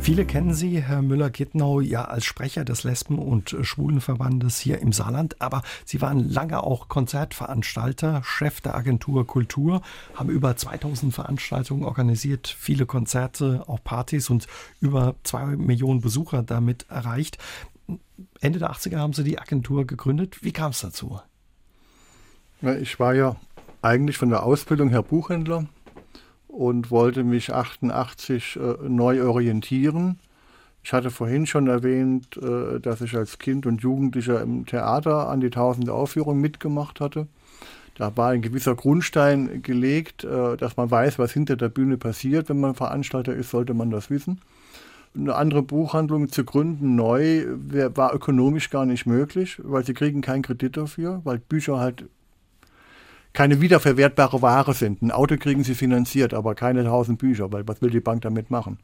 [0.05, 5.41] Viele kennen Sie, Herr Müller-Gittnau, ja als Sprecher des Lesben- und Schwulenverbandes hier im Saarland,
[5.41, 9.81] aber Sie waren lange auch Konzertveranstalter, Chef der Agentur Kultur,
[10.13, 14.45] haben über 2000 Veranstaltungen organisiert, viele Konzerte, auch Partys und
[14.79, 17.39] über zwei Millionen Besucher damit erreicht.
[18.41, 20.43] Ende der 80er haben Sie die Agentur gegründet.
[20.43, 21.19] Wie kam es dazu?
[22.79, 23.37] Ich war ja
[23.81, 25.65] eigentlich von der Ausbildung her Buchhändler
[26.55, 30.19] und wollte mich 88 äh, neu orientieren.
[30.83, 35.41] Ich hatte vorhin schon erwähnt, äh, dass ich als Kind und Jugendlicher im Theater an
[35.41, 37.27] die tausende Aufführungen mitgemacht hatte.
[37.97, 42.47] Da war ein gewisser Grundstein gelegt, äh, dass man weiß, was hinter der Bühne passiert.
[42.47, 44.39] Wenn man Veranstalter ist, sollte man das wissen.
[45.13, 47.45] Eine andere Buchhandlung zu gründen neu
[47.95, 52.05] war ökonomisch gar nicht möglich, weil sie kriegen keinen Kredit dafür, weil Bücher halt
[53.35, 55.01] keine wiederverwertbare Ware sind.
[55.01, 58.49] Ein Auto kriegen sie finanziert, aber keine tausend Bücher, weil was will die Bank damit
[58.49, 58.79] machen?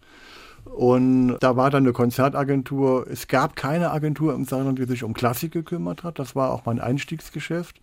[0.65, 3.07] Und da war dann eine Konzertagentur.
[3.09, 6.19] Es gab keine Agentur im Saarland, die sich um Klassik gekümmert hat.
[6.19, 7.81] Das war auch mein Einstiegsgeschäft.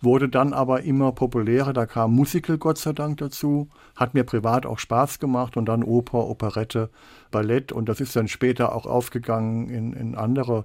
[0.00, 1.72] Wurde dann aber immer populärer.
[1.72, 3.68] Da kam Musical Gott sei Dank dazu.
[3.94, 6.90] Hat mir privat auch Spaß gemacht und dann Oper, Operette,
[7.30, 7.72] Ballett.
[7.72, 10.64] Und das ist dann später auch aufgegangen in, in andere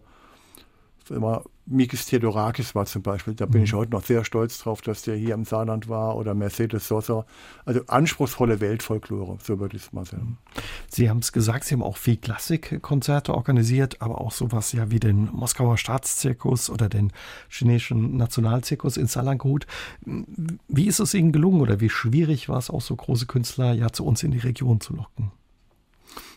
[1.12, 3.66] immer Mikis Theodorakis war zum Beispiel, da bin mhm.
[3.66, 7.26] ich heute noch sehr stolz drauf, dass der hier im Saarland war oder Mercedes Sosa.
[7.66, 10.38] Also anspruchsvolle Weltfolklore, so würde ich es mal sagen.
[10.56, 10.62] Mhm.
[10.90, 15.00] Sie haben es gesagt, Sie haben auch viel Klassikkonzerte organisiert, aber auch sowas ja wie
[15.00, 17.14] den Moskauer Staatszirkus oder den
[17.50, 19.66] chinesischen Nationalzirkus in Salangut.
[20.06, 23.92] Wie ist es Ihnen gelungen oder wie schwierig war es auch so große Künstler ja
[23.92, 25.32] zu uns in die Region zu locken?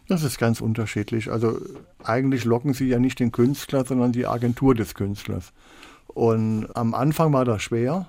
[0.09, 1.30] Das ist ganz unterschiedlich.
[1.30, 1.59] Also
[2.02, 5.52] eigentlich locken sie ja nicht den Künstler, sondern die Agentur des Künstlers.
[6.09, 8.07] Und am Anfang war das schwer,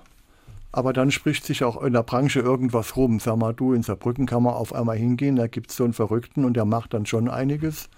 [0.72, 3.18] aber dann spricht sich auch in der Branche irgendwas rum.
[3.18, 5.94] Sag mal, du, in Saarbrücken kann man auf einmal hingehen, da gibt es so einen
[5.94, 7.88] Verrückten und der macht dann schon einiges.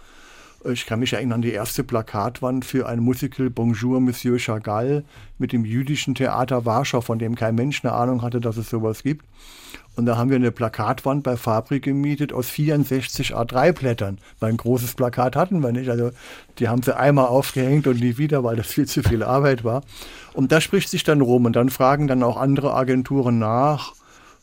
[0.65, 5.05] Ich kann mich erinnern an die erste Plakatwand für ein Musical Bonjour Monsieur Chagall
[5.39, 9.05] mit dem jüdischen Theater Warschau, von dem kein Mensch eine Ahnung hatte, dass es sowas
[9.05, 9.25] gibt.
[9.95, 14.19] Und da haben wir eine Plakatwand bei Fabrik gemietet aus 64 A3-Blättern.
[14.41, 15.91] Weil ein großes Plakat hatten wir nicht.
[15.91, 16.11] Also
[16.59, 19.83] die haben sie einmal aufgehängt und nie wieder, weil das viel zu viel Arbeit war.
[20.35, 21.45] Und das spricht sich dann rum.
[21.45, 23.95] Und dann fragen dann auch andere Agenturen nach.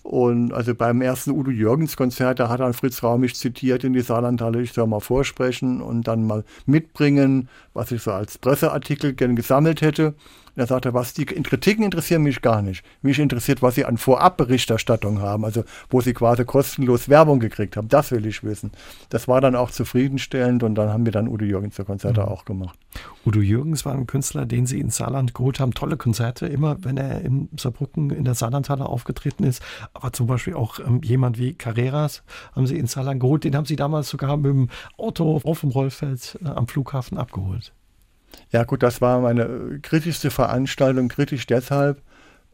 [0.05, 4.01] Und also beim ersten Udo Jürgens Konzert, da hat dann Fritz Raumich zitiert in die
[4.01, 9.35] Saarlandhalle, ich soll mal vorsprechen und dann mal mitbringen, was ich so als Presseartikel gern
[9.35, 10.13] gesammelt hätte.
[10.55, 12.83] Und er sagte, was die Kritiken interessieren mich gar nicht.
[13.01, 17.89] Mich interessiert, was sie an Vorabberichterstattung haben, also wo sie quasi kostenlos Werbung gekriegt haben.
[17.89, 18.71] Das will ich wissen.
[19.09, 22.27] Das war dann auch zufriedenstellend und dann haben wir dann Udo Jürgens zur Konzerte mhm.
[22.27, 22.79] auch gemacht.
[23.25, 25.73] Udo Jürgens war ein Künstler, den Sie in Saarland geholt haben.
[25.73, 29.61] Tolle Konzerte, immer wenn er in Saarbrücken in der Saarlandhalle aufgetreten ist.
[29.93, 32.23] Aber zum Beispiel auch ähm, jemand wie Carreras
[32.55, 33.43] haben Sie in Saarland geholt.
[33.43, 37.73] Den haben Sie damals sogar mit dem Auto auf dem Rollfeld äh, am Flughafen abgeholt.
[38.51, 42.01] Ja gut, das war meine kritischste Veranstaltung, kritisch deshalb,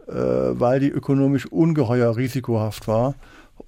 [0.07, 3.15] äh, weil die ökonomisch ungeheuer risikohaft war.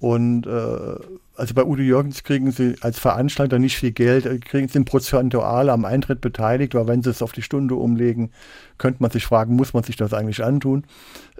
[0.00, 0.96] Und äh,
[1.36, 5.70] also bei Udo Jürgens kriegen sie als Veranstalter nicht viel Geld, äh, kriegen sie prozentual
[5.70, 8.30] am Eintritt beteiligt, weil wenn sie es auf die Stunde umlegen,
[8.78, 10.84] könnte man sich fragen, muss man sich das eigentlich antun?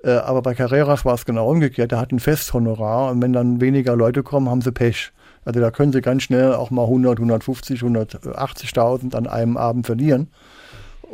[0.02, 3.60] Äh, aber bei Carreras war es genau umgekehrt, der hat ein Festhonorar und wenn dann
[3.60, 5.12] weniger Leute kommen, haben sie Pech.
[5.44, 10.28] Also da können sie ganz schnell auch mal 100, 150, 180.000 an einem Abend verlieren.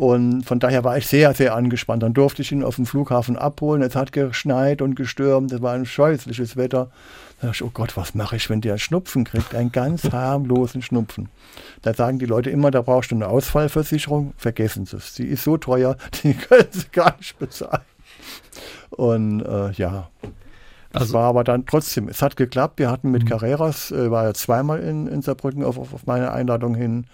[0.01, 2.03] Und von daher war ich sehr, sehr angespannt.
[2.03, 3.83] Dann durfte ich ihn auf dem Flughafen abholen.
[3.83, 5.53] Es hat geschneit und gestürmt.
[5.53, 6.89] Es war ein scheußliches Wetter.
[7.39, 9.55] Da dachte ich, oh Gott, was mache ich, wenn der Schnupfen kriegt?
[9.55, 11.29] Einen ganz harmlosen Schnupfen.
[11.83, 14.33] Da sagen die Leute immer, da brauchst du eine Ausfallversicherung.
[14.39, 15.15] Vergessen Sie es.
[15.15, 17.83] Sie ist so teuer, die können Sie gar nicht bezahlen.
[18.89, 20.09] Und äh, ja,
[20.93, 22.79] das also, war aber dann trotzdem, es hat geklappt.
[22.79, 23.29] Wir hatten mit mhm.
[23.29, 27.05] Carreras, äh, war ja zweimal in, in Saarbrücken auf, auf meine Einladung hin,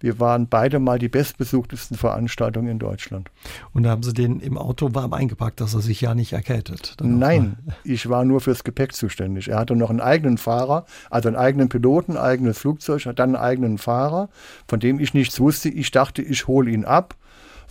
[0.00, 3.30] wir waren beide mal die bestbesuchtesten Veranstaltungen in Deutschland.
[3.72, 6.96] Und da haben Sie den im Auto warm eingepackt, dass er sich ja nicht erkältet?
[7.02, 9.48] Nein, ich war nur fürs Gepäck zuständig.
[9.48, 13.44] Er hatte noch einen eigenen Fahrer, also einen eigenen Piloten, eigenes Flugzeug, hat dann einen
[13.44, 14.28] eigenen Fahrer,
[14.68, 15.68] von dem ich nichts wusste.
[15.68, 17.16] Ich dachte, ich hole ihn ab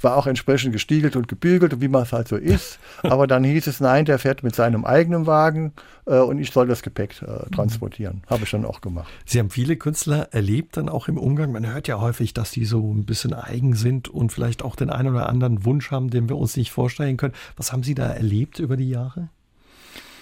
[0.06, 2.80] war auch entsprechend gestiegelt und gebügelt, wie man es halt so ist.
[3.04, 5.74] Aber dann hieß es, nein, der fährt mit seinem eigenen Wagen
[6.06, 8.22] äh, und ich soll das Gepäck äh, transportieren.
[8.28, 9.12] Habe ich dann auch gemacht.
[9.26, 11.52] Sie haben viele Künstler erlebt, dann auch im Umgang.
[11.52, 14.90] Man hört ja häufig, dass die so ein bisschen eigen sind und vielleicht auch den
[14.90, 17.34] einen oder anderen Wunsch haben, den wir uns nicht vorstellen können.
[17.58, 19.30] Was haben Sie da erlebt über die Jahre?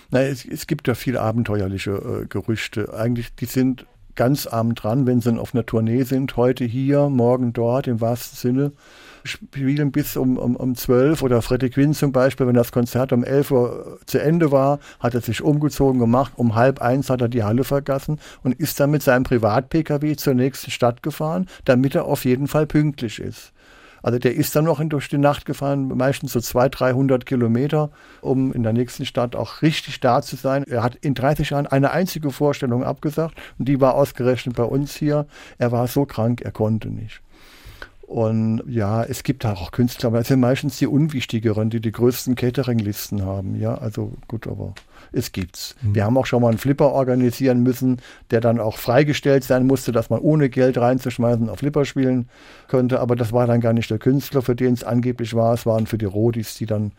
[0.10, 2.94] Na, es, es gibt ja viele abenteuerliche äh, Gerüchte.
[2.94, 7.54] Eigentlich, die sind ganz arm dran, wenn sie auf einer Tournee sind, heute hier, morgen
[7.54, 8.72] dort, im wahrsten Sinne,
[9.24, 13.24] spielen bis um, um, um 12 oder Freddie Quinn zum Beispiel, wenn das Konzert um
[13.24, 17.30] 11 Uhr zu Ende war, hat er sich umgezogen gemacht, um halb eins hat er
[17.30, 22.06] die Halle vergessen und ist dann mit seinem Privat-Pkw zur nächsten Stadt gefahren, damit er
[22.06, 23.54] auf jeden Fall pünktlich ist.
[24.04, 27.90] Also der ist dann noch in, durch die Nacht gefahren, meistens so 200, 300 Kilometer,
[28.20, 30.66] um in der nächsten Stadt auch richtig da zu sein.
[30.68, 34.94] Er hat in 30 Jahren eine einzige Vorstellung abgesagt und die war ausgerechnet bei uns
[34.94, 35.26] hier.
[35.58, 37.22] Er war so krank, er konnte nicht.
[38.06, 42.36] Und ja, es gibt auch Künstler, aber es sind meistens die unwichtigeren, die die größten
[42.36, 43.60] Catering-Listen haben.
[43.60, 44.74] Ja, also gut, aber
[45.14, 45.76] es gibt's.
[45.82, 45.96] Mhm.
[45.96, 48.02] Wir haben auch schon mal einen Flipper organisieren müssen,
[48.32, 52.28] der dann auch freigestellt sein musste, dass man ohne Geld reinzuschmeißen auf Flipper spielen
[52.68, 53.00] könnte.
[53.00, 55.54] Aber das war dann gar nicht der Künstler, für den es angeblich war.
[55.54, 56.92] Es waren für die Rodis, die dann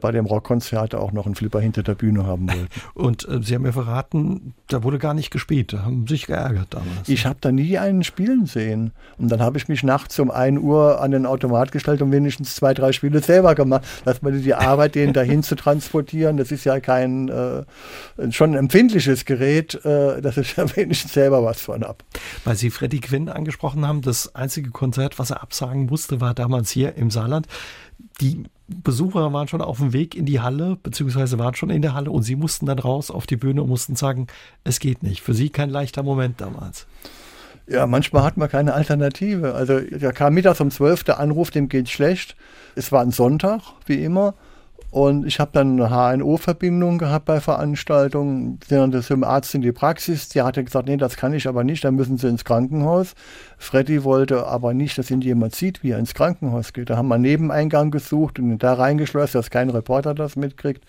[0.00, 2.68] bei dem Rockkonzert auch noch einen Flipper hinter der Bühne haben wollten.
[2.94, 6.68] Und äh, Sie haben mir verraten, da wurde gar nicht gespielt, da haben sich geärgert
[6.70, 7.08] damals.
[7.08, 8.92] Ich habe da nie einen spielen sehen.
[9.18, 12.54] Und dann habe ich mich nachts um 1 Uhr an den Automat gestellt und wenigstens
[12.54, 13.84] zwei, drei Spiele selber gemacht.
[14.04, 17.57] Dass man die Arbeit, den dahin zu transportieren, das ist ja kein äh,
[18.30, 22.04] schon ein empfindliches Gerät, äh, dass ich ja wenigstens selber was von ab.
[22.44, 26.70] Weil Sie Freddie Quinn angesprochen haben, das einzige Konzert, was er absagen musste, war damals
[26.70, 27.46] hier im Saarland.
[28.20, 31.94] Die Besucher waren schon auf dem Weg in die Halle, beziehungsweise waren schon in der
[31.94, 34.26] Halle und sie mussten dann raus auf die Bühne und mussten sagen,
[34.64, 35.22] es geht nicht.
[35.22, 36.86] Für sie kein leichter Moment damals.
[37.66, 39.54] Ja, manchmal hat man keine Alternative.
[39.54, 42.36] Also da kam mittags um 12 der Anruf, dem geht schlecht.
[42.74, 44.34] Es war ein Sonntag, wie immer.
[44.90, 48.58] Und ich habe dann eine HNO-Verbindung gehabt bei Veranstaltungen.
[48.66, 50.30] Sind dann zum Arzt in die Praxis.
[50.30, 53.14] Der hatte gesagt, nee, das kann ich aber nicht, dann müssen Sie ins Krankenhaus.
[53.58, 56.88] Freddy wollte aber nicht, dass ihn jemand sieht, wie er ins Krankenhaus geht.
[56.88, 60.84] Da haben wir einen Nebeneingang gesucht und da reingeschlossen, dass kein Reporter das mitkriegt.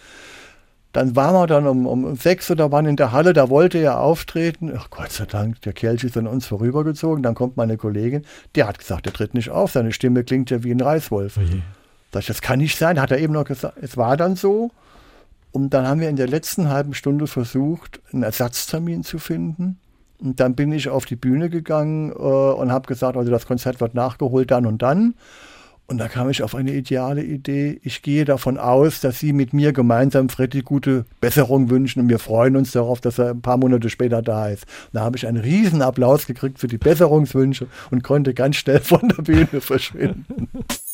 [0.93, 3.99] Dann waren wir dann um, um sechs oder wann in der Halle, da wollte er
[3.99, 4.71] auftreten.
[4.75, 7.21] Ach Gott sei Dank, der Kelch ist an uns vorübergezogen.
[7.21, 8.25] Dann kommt meine Kollegin,
[8.55, 9.71] der hat gesagt, er tritt nicht auf.
[9.73, 11.37] Seine Stimme klingt ja wie ein Reißwolf.
[11.37, 11.63] Mhm.
[12.11, 12.99] Sag ich, das kann nicht sein.
[12.99, 14.71] Hat er eben noch gesagt, es war dann so.
[15.51, 19.79] Und dann haben wir in der letzten halben Stunde versucht, einen Ersatztermin zu finden.
[20.19, 23.79] Und dann bin ich auf die Bühne gegangen äh, und habe gesagt, also das Konzert
[23.79, 25.15] wird nachgeholt dann und dann.
[25.87, 27.79] Und da kam ich auf eine ideale Idee.
[27.83, 32.19] Ich gehe davon aus, dass Sie mit mir gemeinsam Freddy gute Besserung wünschen und wir
[32.19, 34.65] freuen uns darauf, dass er ein paar Monate später da ist.
[34.65, 38.81] Und da habe ich einen riesen Applaus gekriegt für die Besserungswünsche und konnte ganz schnell
[38.81, 40.49] von der Bühne verschwinden.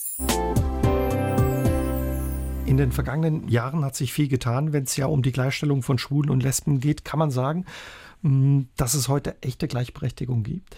[2.76, 5.98] In den vergangenen Jahren hat sich viel getan, wenn es ja um die Gleichstellung von
[5.98, 7.06] Schwulen und Lesben geht.
[7.06, 7.64] Kann man sagen,
[8.22, 10.76] mm, dass es heute echte Gleichberechtigung gibt?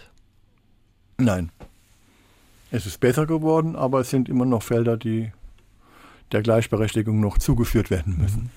[1.16, 1.50] Nein.
[2.70, 5.32] Es ist besser geworden, aber es sind immer noch Felder, die
[6.30, 8.42] der Gleichberechtigung noch zugeführt werden müssen.
[8.42, 8.50] Mhm.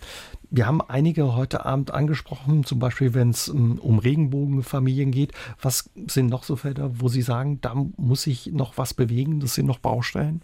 [0.51, 5.31] Wir haben einige heute Abend angesprochen, zum Beispiel wenn es mm, um Regenbogenfamilien geht.
[5.59, 9.55] Was sind noch so Felder, wo Sie sagen, da muss sich noch was bewegen, das
[9.55, 10.43] sind noch Baustellen?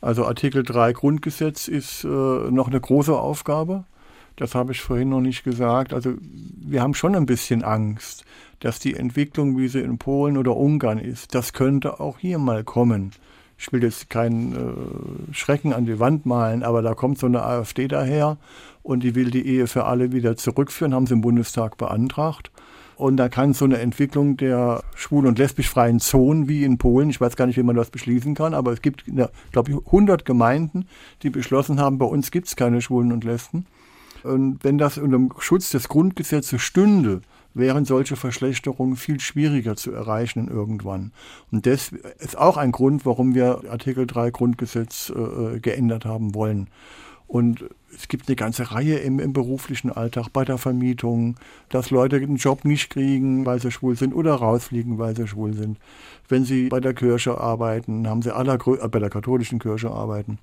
[0.00, 3.84] Also Artikel 3 Grundgesetz ist äh, noch eine große Aufgabe.
[4.36, 5.92] Das habe ich vorhin noch nicht gesagt.
[5.92, 8.24] Also wir haben schon ein bisschen Angst,
[8.60, 12.64] dass die Entwicklung, wie sie in Polen oder Ungarn ist, das könnte auch hier mal
[12.64, 13.12] kommen.
[13.58, 17.42] Ich will jetzt keinen äh, Schrecken an die Wand malen, aber da kommt so eine
[17.42, 18.38] AfD daher
[18.82, 22.50] und die will die Ehe für alle wieder zurückführen, haben sie im Bundestag beantragt.
[23.00, 27.18] Und da kann so eine Entwicklung der schwul- und lesbisch-freien Zonen wie in Polen, ich
[27.18, 29.04] weiß gar nicht, wie man das beschließen kann, aber es gibt,
[29.52, 30.86] glaube ich, 100 Gemeinden,
[31.22, 33.64] die beschlossen haben, bei uns gibt es keine Schwulen und Lesben.
[34.22, 37.22] Und wenn das unter dem Schutz des Grundgesetzes stünde,
[37.54, 41.12] wären solche Verschlechterungen viel schwieriger zu erreichen irgendwann.
[41.50, 46.68] Und das ist auch ein Grund, warum wir Artikel 3 Grundgesetz äh, geändert haben wollen.
[47.26, 47.64] Und
[47.94, 51.36] es gibt eine ganze Reihe im, im, beruflichen Alltag, bei der Vermietung,
[51.68, 55.54] dass Leute einen Job nicht kriegen, weil sie schwul sind oder rausfliegen, weil sie schwul
[55.54, 55.78] sind.
[56.28, 60.38] Wenn sie bei der Kirche arbeiten, haben sie aller, äh, bei der katholischen Kirche arbeiten,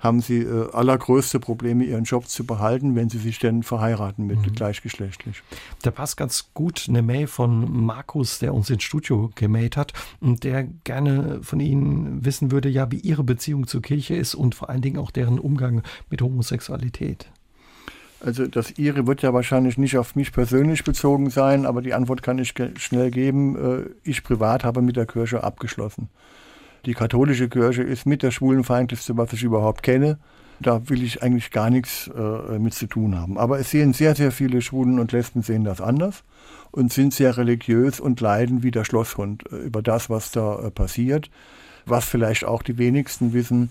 [0.00, 4.38] haben sie äh, allergrößte Probleme, ihren Job zu behalten, wenn sie sich denn verheiraten mit
[4.38, 4.52] mhm.
[4.52, 5.42] gleichgeschlechtlich.
[5.82, 10.42] Da passt ganz gut eine Mail von Markus, der uns ins Studio gemailt hat und
[10.44, 14.70] der gerne von Ihnen wissen würde, ja, wie Ihre Beziehung zur Kirche ist und vor
[14.70, 17.30] allen Dingen auch deren Umgang mit Homosexualität.
[18.22, 22.22] Also das Ihre wird ja wahrscheinlich nicht auf mich persönlich bezogen sein, aber die Antwort
[22.22, 23.56] kann ich schnell geben.
[23.56, 26.08] Äh, ich privat habe mit der Kirche abgeschlossen.
[26.86, 30.18] Die katholische Kirche ist mit der schwulenfeindlichste, was ich überhaupt kenne.
[30.60, 33.38] Da will ich eigentlich gar nichts äh, mit zu tun haben.
[33.38, 36.22] Aber es sehen sehr, sehr viele Schwulen und Lesben sehen das anders
[36.70, 40.70] und sind sehr religiös und leiden wie der Schlosshund äh, über das, was da äh,
[40.70, 41.30] passiert.
[41.86, 43.70] Was vielleicht auch die wenigsten wissen,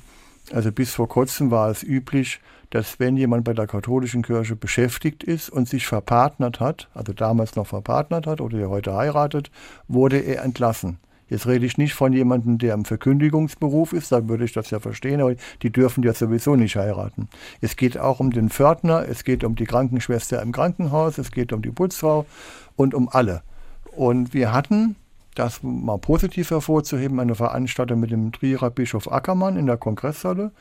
[0.51, 2.39] also bis vor kurzem war es üblich,
[2.72, 7.55] dass wenn jemand bei der katholischen Kirche beschäftigt ist und sich verpartnert hat, also damals
[7.55, 9.51] noch verpartnert hat oder der heute heiratet,
[9.88, 10.97] wurde er entlassen.
[11.30, 14.80] Jetzt rede ich nicht von jemandem, der im Verkündigungsberuf ist, da würde ich das ja
[14.80, 17.30] verstehen, aber die dürfen ja sowieso nicht heiraten.
[17.62, 21.54] Es geht auch um den Pförtner, es geht um die Krankenschwester im Krankenhaus, es geht
[21.54, 22.26] um die Putzfrau
[22.76, 23.44] und um alle.
[23.96, 24.96] Und wir hatten,
[25.36, 30.52] das mal positiv hervorzuheben, eine Veranstaltung mit dem Trierer Bischof Ackermann in der Kongresshalle,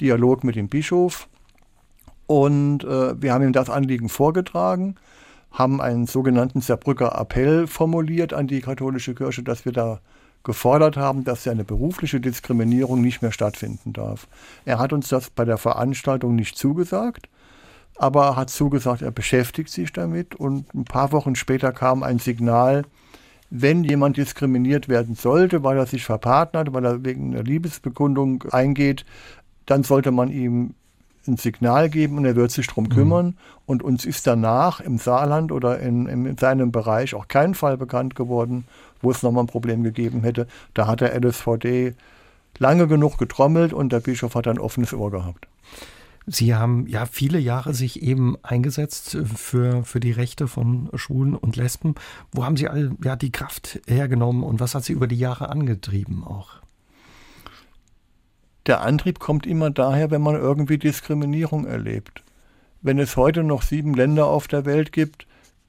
[0.00, 1.28] Dialog mit dem Bischof.
[2.26, 4.96] Und äh, wir haben ihm das Anliegen vorgetragen
[5.58, 10.00] haben einen sogenannten Saarbrücker Appell formuliert an die katholische Kirche, dass wir da
[10.46, 14.28] gefordert haben, dass eine berufliche Diskriminierung nicht mehr stattfinden darf.
[14.64, 17.28] Er hat uns das bei der Veranstaltung nicht zugesagt,
[17.96, 22.20] aber er hat zugesagt, er beschäftigt sich damit und ein paar Wochen später kam ein
[22.20, 22.84] Signal,
[23.50, 29.04] wenn jemand diskriminiert werden sollte, weil er sich verpartnert, weil er wegen einer Liebesbekundung eingeht,
[29.66, 30.74] dann sollte man ihm
[31.28, 32.88] ein Signal geben und er wird sich darum mhm.
[32.90, 33.26] kümmern.
[33.26, 33.34] Mhm.
[33.66, 38.14] Und uns ist danach im Saarland oder in, in seinem Bereich auch kein Fall bekannt
[38.14, 38.64] geworden,
[39.02, 40.46] wo es nochmal ein Problem gegeben hätte.
[40.74, 41.94] Da hat der LSVD
[42.58, 45.46] lange genug getrommelt und der Bischof hat ein offenes Ohr gehabt.
[46.28, 51.54] Sie haben ja viele Jahre sich eben eingesetzt für, für die Rechte von Schwulen und
[51.54, 51.94] Lesben.
[52.32, 55.50] Wo haben Sie all ja, die Kraft hergenommen und was hat Sie über die Jahre
[55.50, 56.65] angetrieben auch?
[58.66, 62.22] Der Antrieb kommt immer daher, wenn man irgendwie Diskriminierung erlebt.
[62.82, 65.26] Wenn es heute noch sieben Länder auf der Welt gibt,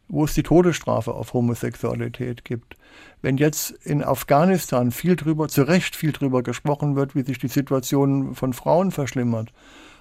[0.10, 2.78] wo es die Todesstrafe auf Homosexualität gibt.
[3.22, 7.50] Wenn jetzt in Afghanistan viel drüber, zu Recht viel drüber gesprochen wird, wie sich die
[7.50, 9.52] Situation von Frauen verschlimmert,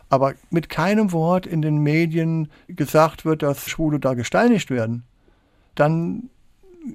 [0.09, 5.03] aber mit keinem Wort in den Medien gesagt wird, dass Schwule da gesteinigt werden,
[5.75, 6.31] dann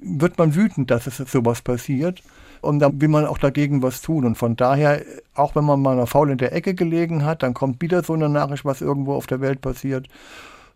[0.00, 2.22] wird man wütend, dass es sowas passiert.
[2.62, 4.24] Und dann will man auch dagegen was tun.
[4.24, 5.02] Und von daher,
[5.34, 8.14] auch wenn man mal noch faul in der Ecke gelegen hat, dann kommt wieder so
[8.14, 10.08] eine Nachricht, was irgendwo auf der Welt passiert.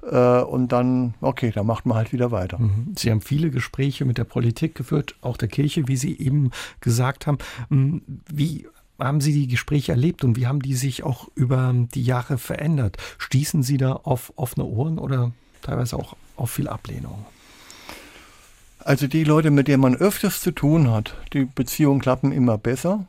[0.02, 2.58] Äh, und dann, okay, dann macht man halt wieder weiter.
[2.58, 2.92] Mhm.
[2.96, 7.26] Sie haben viele Gespräche mit der Politik geführt, auch der Kirche, wie Sie eben gesagt
[7.26, 7.38] haben.
[7.68, 8.02] Mhm.
[8.28, 8.66] Wie
[8.98, 12.96] haben Sie die Gespräche erlebt und wie haben die sich auch über die Jahre verändert?
[13.18, 15.32] Stießen Sie da auf offene Ohren oder
[15.62, 17.24] teilweise auch auf viel Ablehnung?
[18.86, 23.04] Also die Leute, mit denen man öfters zu tun hat, die Beziehungen klappen immer besser.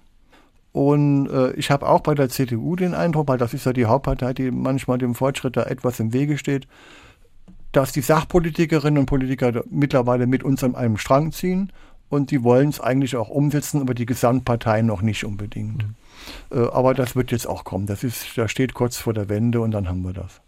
[0.72, 3.86] Und äh, ich habe auch bei der CDU den Eindruck, weil das ist ja die
[3.86, 6.68] Hauptpartei, die manchmal dem Fortschritt da etwas im Wege steht,
[7.74, 11.72] dass die Sachpolitikerinnen und Politiker mittlerweile mit uns an einem Strang ziehen
[12.10, 15.84] und die wollen es eigentlich auch umsetzen, aber die Gesamtpartei noch nicht unbedingt.
[15.84, 15.96] Mhm.
[16.58, 17.86] Äh, aber das wird jetzt auch kommen.
[17.86, 20.42] Das ist, da steht kurz vor der Wende und dann haben wir das.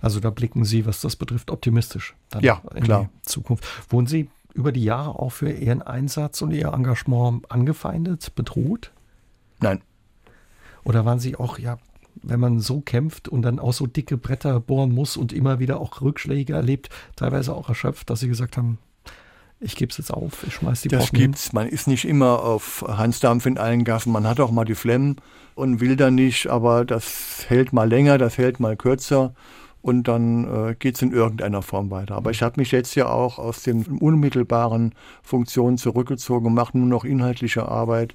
[0.00, 2.14] Also da blicken Sie, was das betrifft, optimistisch.
[2.40, 3.10] ja, klar.
[3.22, 3.66] Zukunft.
[3.90, 8.92] Wohnen Sie über die Jahre auch für Ihren Einsatz und Ihr Engagement angefeindet, bedroht?
[9.60, 9.80] Nein.
[10.84, 11.78] Oder waren Sie auch, ja,
[12.22, 15.80] wenn man so kämpft und dann auch so dicke Bretter bohren muss und immer wieder
[15.80, 18.78] auch Rückschläge erlebt, teilweise auch erschöpft, dass Sie gesagt haben,
[19.60, 21.52] ich gebe es jetzt auf, ich schmeiß die Das Brocken gibt's.
[21.52, 24.10] Man ist nicht immer auf Hansdampf in allen Gassen.
[24.10, 25.16] Man hat auch mal die Flemmen
[25.54, 29.34] und will da nicht, aber das hält mal länger, das hält mal kürzer
[29.82, 32.16] und dann äh, geht es in irgendeiner Form weiter.
[32.16, 37.04] Aber ich habe mich jetzt ja auch aus den unmittelbaren Funktionen zurückgezogen, mache nur noch
[37.04, 38.14] inhaltliche Arbeit.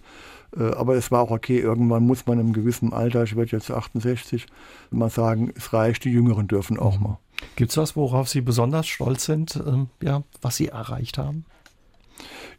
[0.55, 3.71] Äh, aber es war auch okay, irgendwann muss man im gewissen Alter, ich werde jetzt
[3.71, 4.45] 68,
[4.91, 7.17] mal sagen, es reicht, die Jüngeren dürfen auch mal.
[7.55, 11.45] Gibt es was, worauf Sie besonders stolz sind, ähm, ja, was Sie erreicht haben?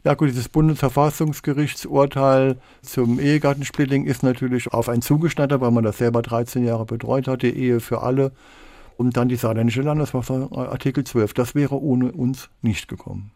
[0.03, 6.21] Ja gut, dieses Bundesverfassungsgerichtsurteil zum Ehegattensplitting ist natürlich auf einen zugeschneidert, weil man das selber
[6.21, 8.31] 13 Jahre betreut hat, die Ehe für alle
[8.97, 11.33] und dann die saarländische Landesverfassung, Artikel 12.
[11.33, 13.31] Das wäre ohne uns nicht gekommen.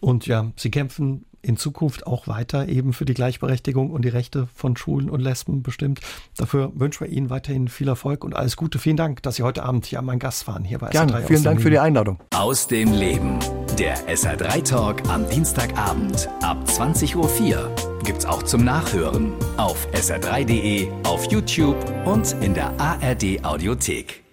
[0.00, 4.48] Und ja, Sie kämpfen in Zukunft auch weiter eben für die Gleichberechtigung und die Rechte
[4.54, 6.00] von Schwulen und Lesben bestimmt.
[6.36, 8.78] Dafür wünschen wir Ihnen weiterhin viel Erfolg und alles Gute.
[8.78, 10.64] Vielen Dank, dass Sie heute Abend hier mein Gast waren.
[10.64, 12.18] Hier bei Gerne, SR3 vielen Dank für die Einladung.
[12.34, 13.38] Aus dem Leben.
[13.78, 21.30] Der SR3 Talk am Dienstagabend ab 20.04 Uhr gibt's auch zum Nachhören auf sr3.de, auf
[21.30, 24.25] YouTube und in der ARD Audiothek.